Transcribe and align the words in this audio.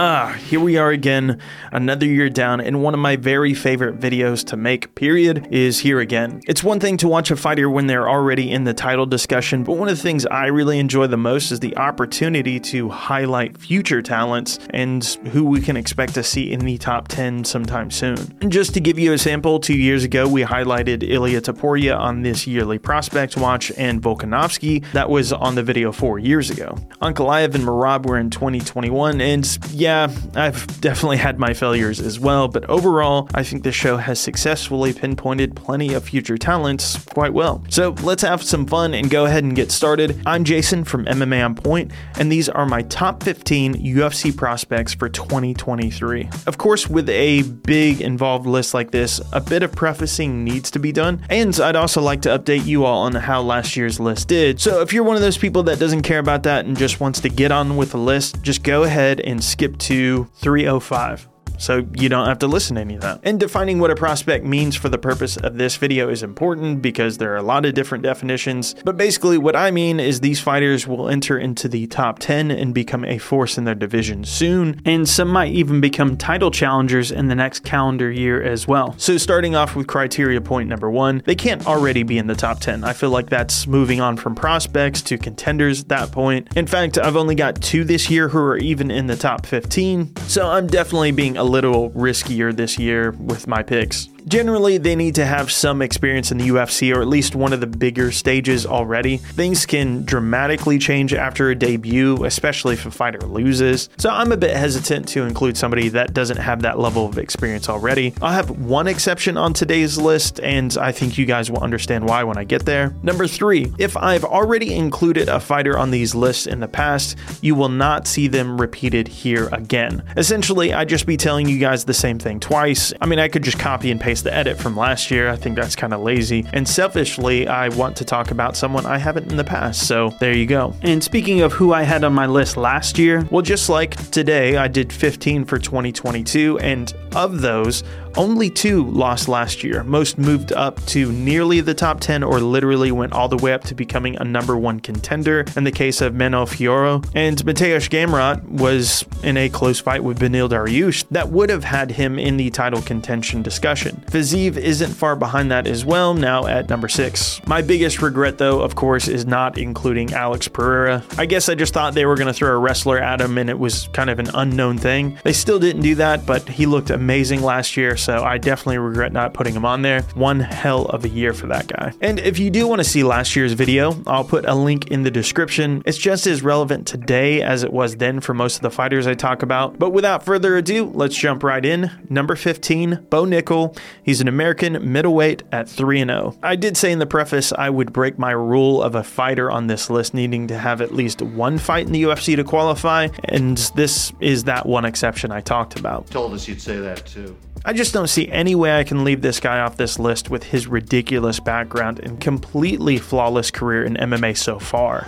Ah, 0.00 0.38
here 0.46 0.60
we 0.60 0.76
are 0.76 0.90
again, 0.90 1.40
another 1.72 2.06
year 2.06 2.30
down, 2.30 2.60
and 2.60 2.84
one 2.84 2.94
of 2.94 3.00
my 3.00 3.16
very 3.16 3.52
favorite 3.52 3.98
videos 3.98 4.46
to 4.46 4.56
make, 4.56 4.94
period, 4.94 5.48
is 5.50 5.80
here 5.80 5.98
again. 5.98 6.40
It's 6.46 6.62
one 6.62 6.78
thing 6.78 6.96
to 6.98 7.08
watch 7.08 7.32
a 7.32 7.36
fighter 7.36 7.68
when 7.68 7.88
they're 7.88 8.08
already 8.08 8.48
in 8.48 8.62
the 8.62 8.72
title 8.72 9.06
discussion, 9.06 9.64
but 9.64 9.72
one 9.72 9.88
of 9.88 9.96
the 9.96 10.00
things 10.00 10.24
I 10.26 10.46
really 10.46 10.78
enjoy 10.78 11.08
the 11.08 11.16
most 11.16 11.50
is 11.50 11.58
the 11.58 11.76
opportunity 11.76 12.60
to 12.60 12.90
highlight 12.90 13.58
future 13.58 14.00
talents 14.00 14.60
and 14.70 15.04
who 15.32 15.44
we 15.44 15.60
can 15.60 15.76
expect 15.76 16.14
to 16.14 16.22
see 16.22 16.52
in 16.52 16.60
the 16.60 16.78
top 16.78 17.08
10 17.08 17.42
sometime 17.42 17.90
soon. 17.90 18.18
And 18.40 18.52
just 18.52 18.74
to 18.74 18.80
give 18.80 19.00
you 19.00 19.14
a 19.14 19.18
sample, 19.18 19.58
two 19.58 19.76
years 19.76 20.04
ago 20.04 20.28
we 20.28 20.44
highlighted 20.44 21.02
Ilya 21.02 21.40
Topuria 21.40 21.98
on 21.98 22.22
this 22.22 22.46
yearly 22.46 22.78
Prospects 22.78 23.36
Watch 23.36 23.72
and 23.76 24.00
Volkanovski, 24.00 24.84
that 24.92 25.10
was 25.10 25.32
on 25.32 25.56
the 25.56 25.64
video 25.64 25.90
four 25.90 26.20
years 26.20 26.50
ago. 26.50 26.78
Ankalaev 27.02 27.56
and 27.56 27.64
Merab 27.64 28.06
were 28.06 28.16
in 28.16 28.30
2021, 28.30 29.20
and 29.20 29.58
yeah, 29.72 29.87
yeah, 29.88 30.12
I've 30.34 30.80
definitely 30.82 31.16
had 31.16 31.38
my 31.38 31.54
failures 31.54 31.98
as 31.98 32.20
well, 32.20 32.46
but 32.46 32.68
overall, 32.68 33.26
I 33.32 33.42
think 33.42 33.62
the 33.62 33.72
show 33.72 33.96
has 33.96 34.20
successfully 34.20 34.92
pinpointed 34.92 35.56
plenty 35.56 35.94
of 35.94 36.04
future 36.04 36.36
talents 36.36 37.02
quite 37.06 37.32
well. 37.32 37.64
So 37.70 37.94
let's 38.02 38.22
have 38.22 38.42
some 38.42 38.66
fun 38.66 38.92
and 38.92 39.08
go 39.08 39.24
ahead 39.24 39.44
and 39.44 39.56
get 39.56 39.72
started. 39.72 40.20
I'm 40.26 40.44
Jason 40.44 40.84
from 40.84 41.06
MMA 41.06 41.42
On 41.42 41.54
Point, 41.54 41.92
and 42.18 42.30
these 42.30 42.50
are 42.50 42.66
my 42.66 42.82
top 42.82 43.22
15 43.22 43.76
UFC 43.76 44.36
prospects 44.36 44.92
for 44.92 45.08
2023. 45.08 46.28
Of 46.46 46.58
course, 46.58 46.86
with 46.86 47.08
a 47.08 47.40
big 47.40 48.02
involved 48.02 48.46
list 48.46 48.74
like 48.74 48.90
this, 48.90 49.22
a 49.32 49.40
bit 49.40 49.62
of 49.62 49.72
prefacing 49.72 50.44
needs 50.44 50.70
to 50.72 50.78
be 50.78 50.92
done, 50.92 51.22
and 51.30 51.58
I'd 51.58 51.76
also 51.76 52.02
like 52.02 52.20
to 52.22 52.38
update 52.38 52.66
you 52.66 52.84
all 52.84 53.04
on 53.04 53.14
how 53.14 53.40
last 53.40 53.74
year's 53.74 53.98
list 53.98 54.28
did. 54.28 54.60
So 54.60 54.82
if 54.82 54.92
you're 54.92 55.04
one 55.04 55.16
of 55.16 55.22
those 55.22 55.38
people 55.38 55.62
that 55.62 55.78
doesn't 55.78 56.02
care 56.02 56.18
about 56.18 56.42
that 56.42 56.66
and 56.66 56.76
just 56.76 57.00
wants 57.00 57.20
to 57.20 57.30
get 57.30 57.50
on 57.50 57.78
with 57.78 57.92
the 57.92 57.98
list, 57.98 58.42
just 58.42 58.62
go 58.62 58.82
ahead 58.82 59.20
and 59.20 59.42
skip 59.42 59.77
to 59.78 60.24
305 60.36 61.28
so 61.58 61.86
you 61.94 62.08
don't 62.08 62.26
have 62.26 62.38
to 62.38 62.46
listen 62.46 62.76
to 62.76 62.80
any 62.80 62.94
of 62.94 63.02
that. 63.02 63.20
And 63.22 63.38
defining 63.38 63.78
what 63.78 63.90
a 63.90 63.94
prospect 63.94 64.44
means 64.44 64.76
for 64.76 64.88
the 64.88 64.98
purpose 64.98 65.36
of 65.36 65.58
this 65.58 65.76
video 65.76 66.08
is 66.08 66.22
important 66.22 66.80
because 66.80 67.18
there 67.18 67.32
are 67.32 67.36
a 67.36 67.42
lot 67.42 67.66
of 67.66 67.74
different 67.74 68.04
definitions. 68.04 68.74
But 68.84 68.96
basically, 68.96 69.38
what 69.38 69.56
I 69.56 69.70
mean 69.70 70.00
is 70.00 70.20
these 70.20 70.40
fighters 70.40 70.86
will 70.86 71.08
enter 71.08 71.38
into 71.38 71.68
the 71.68 71.86
top 71.88 72.18
10 72.20 72.50
and 72.50 72.72
become 72.72 73.04
a 73.04 73.18
force 73.18 73.58
in 73.58 73.64
their 73.64 73.74
division 73.74 74.24
soon, 74.24 74.80
and 74.84 75.08
some 75.08 75.28
might 75.28 75.52
even 75.52 75.80
become 75.80 76.16
title 76.16 76.50
challengers 76.50 77.10
in 77.10 77.28
the 77.28 77.34
next 77.34 77.64
calendar 77.64 78.10
year 78.10 78.42
as 78.42 78.68
well. 78.68 78.94
So, 78.98 79.16
starting 79.18 79.54
off 79.54 79.74
with 79.74 79.86
criteria 79.86 80.40
point 80.40 80.68
number 80.68 80.90
one, 80.90 81.22
they 81.26 81.34
can't 81.34 81.66
already 81.66 82.02
be 82.02 82.18
in 82.18 82.26
the 82.26 82.34
top 82.34 82.60
10. 82.60 82.84
I 82.84 82.92
feel 82.92 83.10
like 83.10 83.28
that's 83.28 83.66
moving 83.66 84.00
on 84.00 84.16
from 84.16 84.34
prospects 84.34 85.02
to 85.02 85.18
contenders 85.18 85.82
at 85.82 85.88
that 85.88 86.12
point. 86.12 86.48
In 86.56 86.66
fact, 86.66 86.98
I've 86.98 87.16
only 87.16 87.34
got 87.34 87.60
two 87.60 87.84
this 87.84 88.08
year 88.08 88.28
who 88.28 88.38
are 88.38 88.58
even 88.58 88.90
in 88.90 89.06
the 89.06 89.16
top 89.16 89.44
15, 89.46 90.16
so 90.28 90.46
I'm 90.46 90.66
definitely 90.66 91.12
being 91.12 91.36
a 91.36 91.47
little 91.48 91.90
riskier 91.90 92.54
this 92.54 92.78
year 92.78 93.12
with 93.12 93.46
my 93.46 93.62
picks. 93.62 94.08
Generally, 94.26 94.78
they 94.78 94.96
need 94.96 95.14
to 95.14 95.24
have 95.24 95.50
some 95.50 95.80
experience 95.80 96.30
in 96.30 96.38
the 96.38 96.48
UFC 96.48 96.94
or 96.94 97.00
at 97.00 97.08
least 97.08 97.34
one 97.34 97.52
of 97.52 97.60
the 97.60 97.66
bigger 97.66 98.12
stages 98.12 98.66
already. 98.66 99.18
Things 99.18 99.64
can 99.64 100.04
dramatically 100.04 100.78
change 100.78 101.14
after 101.14 101.50
a 101.50 101.54
debut, 101.54 102.24
especially 102.24 102.74
if 102.74 102.84
a 102.84 102.90
fighter 102.90 103.20
loses. 103.20 103.88
So 103.96 104.10
I'm 104.10 104.32
a 104.32 104.36
bit 104.36 104.56
hesitant 104.56 105.08
to 105.08 105.22
include 105.24 105.56
somebody 105.56 105.88
that 105.90 106.12
doesn't 106.14 106.38
have 106.38 106.62
that 106.62 106.78
level 106.78 107.06
of 107.06 107.18
experience 107.18 107.68
already. 107.68 108.12
I'll 108.20 108.32
have 108.32 108.50
one 108.50 108.86
exception 108.86 109.36
on 109.36 109.52
today's 109.52 109.98
list, 109.98 110.40
and 110.40 110.76
I 110.78 110.92
think 110.92 111.16
you 111.16 111.24
guys 111.24 111.50
will 111.50 111.62
understand 111.62 112.06
why 112.08 112.24
when 112.24 112.36
I 112.36 112.44
get 112.44 112.64
there. 112.64 112.94
Number 113.02 113.26
three, 113.26 113.72
if 113.78 113.96
I've 113.96 114.24
already 114.24 114.74
included 114.74 115.28
a 115.28 115.40
fighter 115.40 115.78
on 115.78 115.90
these 115.90 116.14
lists 116.14 116.46
in 116.46 116.60
the 116.60 116.68
past, 116.68 117.16
you 117.40 117.54
will 117.54 117.68
not 117.68 118.06
see 118.06 118.28
them 118.28 118.60
repeated 118.60 119.08
here 119.08 119.48
again. 119.52 120.02
Essentially, 120.16 120.74
I'd 120.74 120.88
just 120.88 121.06
be 121.06 121.16
telling 121.16 121.48
you 121.48 121.58
guys 121.58 121.84
the 121.84 121.94
same 121.94 122.18
thing 122.18 122.40
twice. 122.40 122.92
I 123.00 123.06
mean, 123.06 123.18
I 123.18 123.28
could 123.28 123.42
just 123.42 123.58
copy 123.58 123.90
and 123.90 124.00
paste 124.00 124.07
the 124.16 124.34
edit 124.34 124.58
from 124.58 124.76
last 124.76 125.10
year. 125.10 125.28
I 125.28 125.36
think 125.36 125.56
that's 125.56 125.76
kind 125.76 125.92
of 125.92 126.00
lazy. 126.00 126.44
And 126.52 126.68
selfishly, 126.68 127.46
I 127.46 127.68
want 127.68 127.96
to 127.96 128.04
talk 128.04 128.30
about 128.30 128.56
someone 128.56 128.86
I 128.86 128.98
haven't 128.98 129.30
in 129.30 129.36
the 129.36 129.44
past. 129.44 129.86
So 129.86 130.10
there 130.20 130.36
you 130.36 130.46
go. 130.46 130.74
And 130.82 131.02
speaking 131.02 131.42
of 131.42 131.52
who 131.52 131.72
I 131.72 131.82
had 131.82 132.04
on 132.04 132.12
my 132.14 132.26
list 132.26 132.56
last 132.56 132.98
year, 132.98 133.26
well, 133.30 133.42
just 133.42 133.68
like 133.68 134.10
today, 134.10 134.56
I 134.56 134.68
did 134.68 134.92
15 134.92 135.44
for 135.44 135.58
2022. 135.58 136.58
And 136.58 136.92
of 137.14 137.40
those, 137.40 137.84
only 138.16 138.50
two 138.50 138.84
lost 138.90 139.28
last 139.28 139.62
year. 139.62 139.82
Most 139.84 140.18
moved 140.18 140.52
up 140.52 140.84
to 140.86 141.12
nearly 141.12 141.60
the 141.60 141.74
top 141.74 142.00
10 142.00 142.22
or 142.22 142.40
literally 142.40 142.92
went 142.92 143.12
all 143.12 143.28
the 143.28 143.36
way 143.36 143.52
up 143.52 143.64
to 143.64 143.74
becoming 143.74 144.16
a 144.16 144.24
number 144.24 144.56
one 144.56 144.80
contender 144.80 145.44
in 145.56 145.64
the 145.64 145.72
case 145.72 146.00
of 146.00 146.14
Manon 146.14 146.46
Fiorot. 146.46 147.08
And 147.14 147.38
Mateusz 147.38 147.88
Gamrot 147.88 148.44
was 148.48 149.04
in 149.22 149.36
a 149.36 149.48
close 149.48 149.80
fight 149.80 150.02
with 150.04 150.18
Beneil 150.18 150.48
Dariush 150.48 151.04
that 151.10 151.30
would 151.30 151.50
have 151.50 151.64
had 151.64 151.90
him 151.90 152.18
in 152.18 152.36
the 152.36 152.50
title 152.50 152.82
contention 152.82 153.42
discussion. 153.42 154.02
Fiziev 154.10 154.56
isn't 154.56 154.92
far 154.92 155.16
behind 155.16 155.50
that 155.50 155.66
as 155.66 155.84
well, 155.84 156.14
now 156.14 156.46
at 156.46 156.68
number 156.68 156.88
six. 156.88 157.40
My 157.46 157.62
biggest 157.62 158.02
regret, 158.02 158.38
though, 158.38 158.60
of 158.60 158.74
course, 158.74 159.08
is 159.08 159.26
not 159.26 159.58
including 159.58 160.12
Alex 160.12 160.48
Pereira. 160.48 161.04
I 161.16 161.26
guess 161.26 161.48
I 161.48 161.54
just 161.54 161.74
thought 161.74 161.94
they 161.94 162.06
were 162.06 162.16
going 162.16 162.26
to 162.26 162.32
throw 162.32 162.54
a 162.54 162.58
wrestler 162.58 162.98
at 162.98 163.20
him 163.20 163.38
and 163.38 163.50
it 163.50 163.58
was 163.58 163.88
kind 163.92 164.10
of 164.10 164.18
an 164.18 164.30
unknown 164.34 164.78
thing. 164.78 165.18
They 165.24 165.32
still 165.32 165.58
didn't 165.58 165.82
do 165.82 165.94
that, 165.96 166.26
but 166.26 166.48
he 166.48 166.66
looked 166.66 166.90
amazing 166.90 167.42
last 167.42 167.76
year, 167.76 167.96
so 167.98 168.24
I 168.24 168.38
definitely 168.38 168.78
regret 168.78 169.12
not 169.12 169.34
putting 169.34 169.54
him 169.54 169.64
on 169.64 169.82
there. 169.82 170.02
One 170.14 170.40
hell 170.40 170.86
of 170.86 171.04
a 171.04 171.08
year 171.08 171.32
for 171.32 171.46
that 171.48 171.66
guy. 171.66 171.92
And 172.00 172.18
if 172.18 172.38
you 172.38 172.50
do 172.50 172.66
want 172.66 172.80
to 172.80 172.84
see 172.84 173.02
last 173.02 173.36
year's 173.36 173.52
video, 173.52 174.02
I'll 174.06 174.24
put 174.24 174.46
a 174.46 174.54
link 174.54 174.88
in 174.90 175.02
the 175.02 175.10
description. 175.10 175.82
It's 175.84 175.98
just 175.98 176.26
as 176.26 176.42
relevant 176.42 176.86
today 176.86 177.42
as 177.42 177.62
it 177.62 177.72
was 177.72 177.96
then 177.96 178.20
for 178.20 178.34
most 178.34 178.56
of 178.56 178.62
the 178.62 178.70
fighters 178.70 179.06
I 179.06 179.14
talk 179.14 179.42
about. 179.42 179.78
But 179.78 179.90
without 179.90 180.24
further 180.24 180.56
ado, 180.56 180.86
let's 180.94 181.16
jump 181.16 181.42
right 181.42 181.64
in. 181.64 181.90
Number 182.08 182.36
15, 182.36 183.06
Bo 183.10 183.24
Nickal. 183.24 183.76
He's 184.02 184.20
an 184.20 184.28
American 184.28 184.92
middleweight 184.92 185.42
at 185.52 185.68
3 185.68 186.04
0. 186.04 186.36
I 186.42 186.56
did 186.56 186.76
say 186.76 186.92
in 186.92 186.98
the 186.98 187.06
preface 187.06 187.52
I 187.52 187.70
would 187.70 187.92
break 187.92 188.18
my 188.18 188.30
rule 188.30 188.82
of 188.82 188.94
a 188.94 189.02
fighter 189.02 189.50
on 189.50 189.66
this 189.66 189.90
list 189.90 190.14
needing 190.14 190.46
to 190.48 190.58
have 190.58 190.80
at 190.80 190.94
least 190.94 191.22
one 191.22 191.58
fight 191.58 191.86
in 191.86 191.92
the 191.92 192.02
UFC 192.04 192.36
to 192.36 192.44
qualify, 192.44 193.08
and 193.24 193.58
this 193.74 194.12
is 194.20 194.44
that 194.44 194.66
one 194.66 194.84
exception 194.84 195.32
I 195.32 195.40
talked 195.40 195.78
about. 195.78 196.06
Told 196.08 196.34
us 196.34 196.48
you'd 196.48 196.62
say 196.62 196.78
that 196.78 197.06
too. 197.06 197.36
I 197.64 197.72
just 197.72 197.92
don't 197.92 198.08
see 198.08 198.28
any 198.28 198.54
way 198.54 198.78
I 198.78 198.84
can 198.84 199.04
leave 199.04 199.20
this 199.20 199.40
guy 199.40 199.60
off 199.60 199.76
this 199.76 199.98
list 199.98 200.30
with 200.30 200.44
his 200.44 200.66
ridiculous 200.66 201.40
background 201.40 202.00
and 202.00 202.20
completely 202.20 202.98
flawless 202.98 203.50
career 203.50 203.84
in 203.84 203.94
MMA 203.94 204.36
so 204.36 204.58
far. 204.58 205.04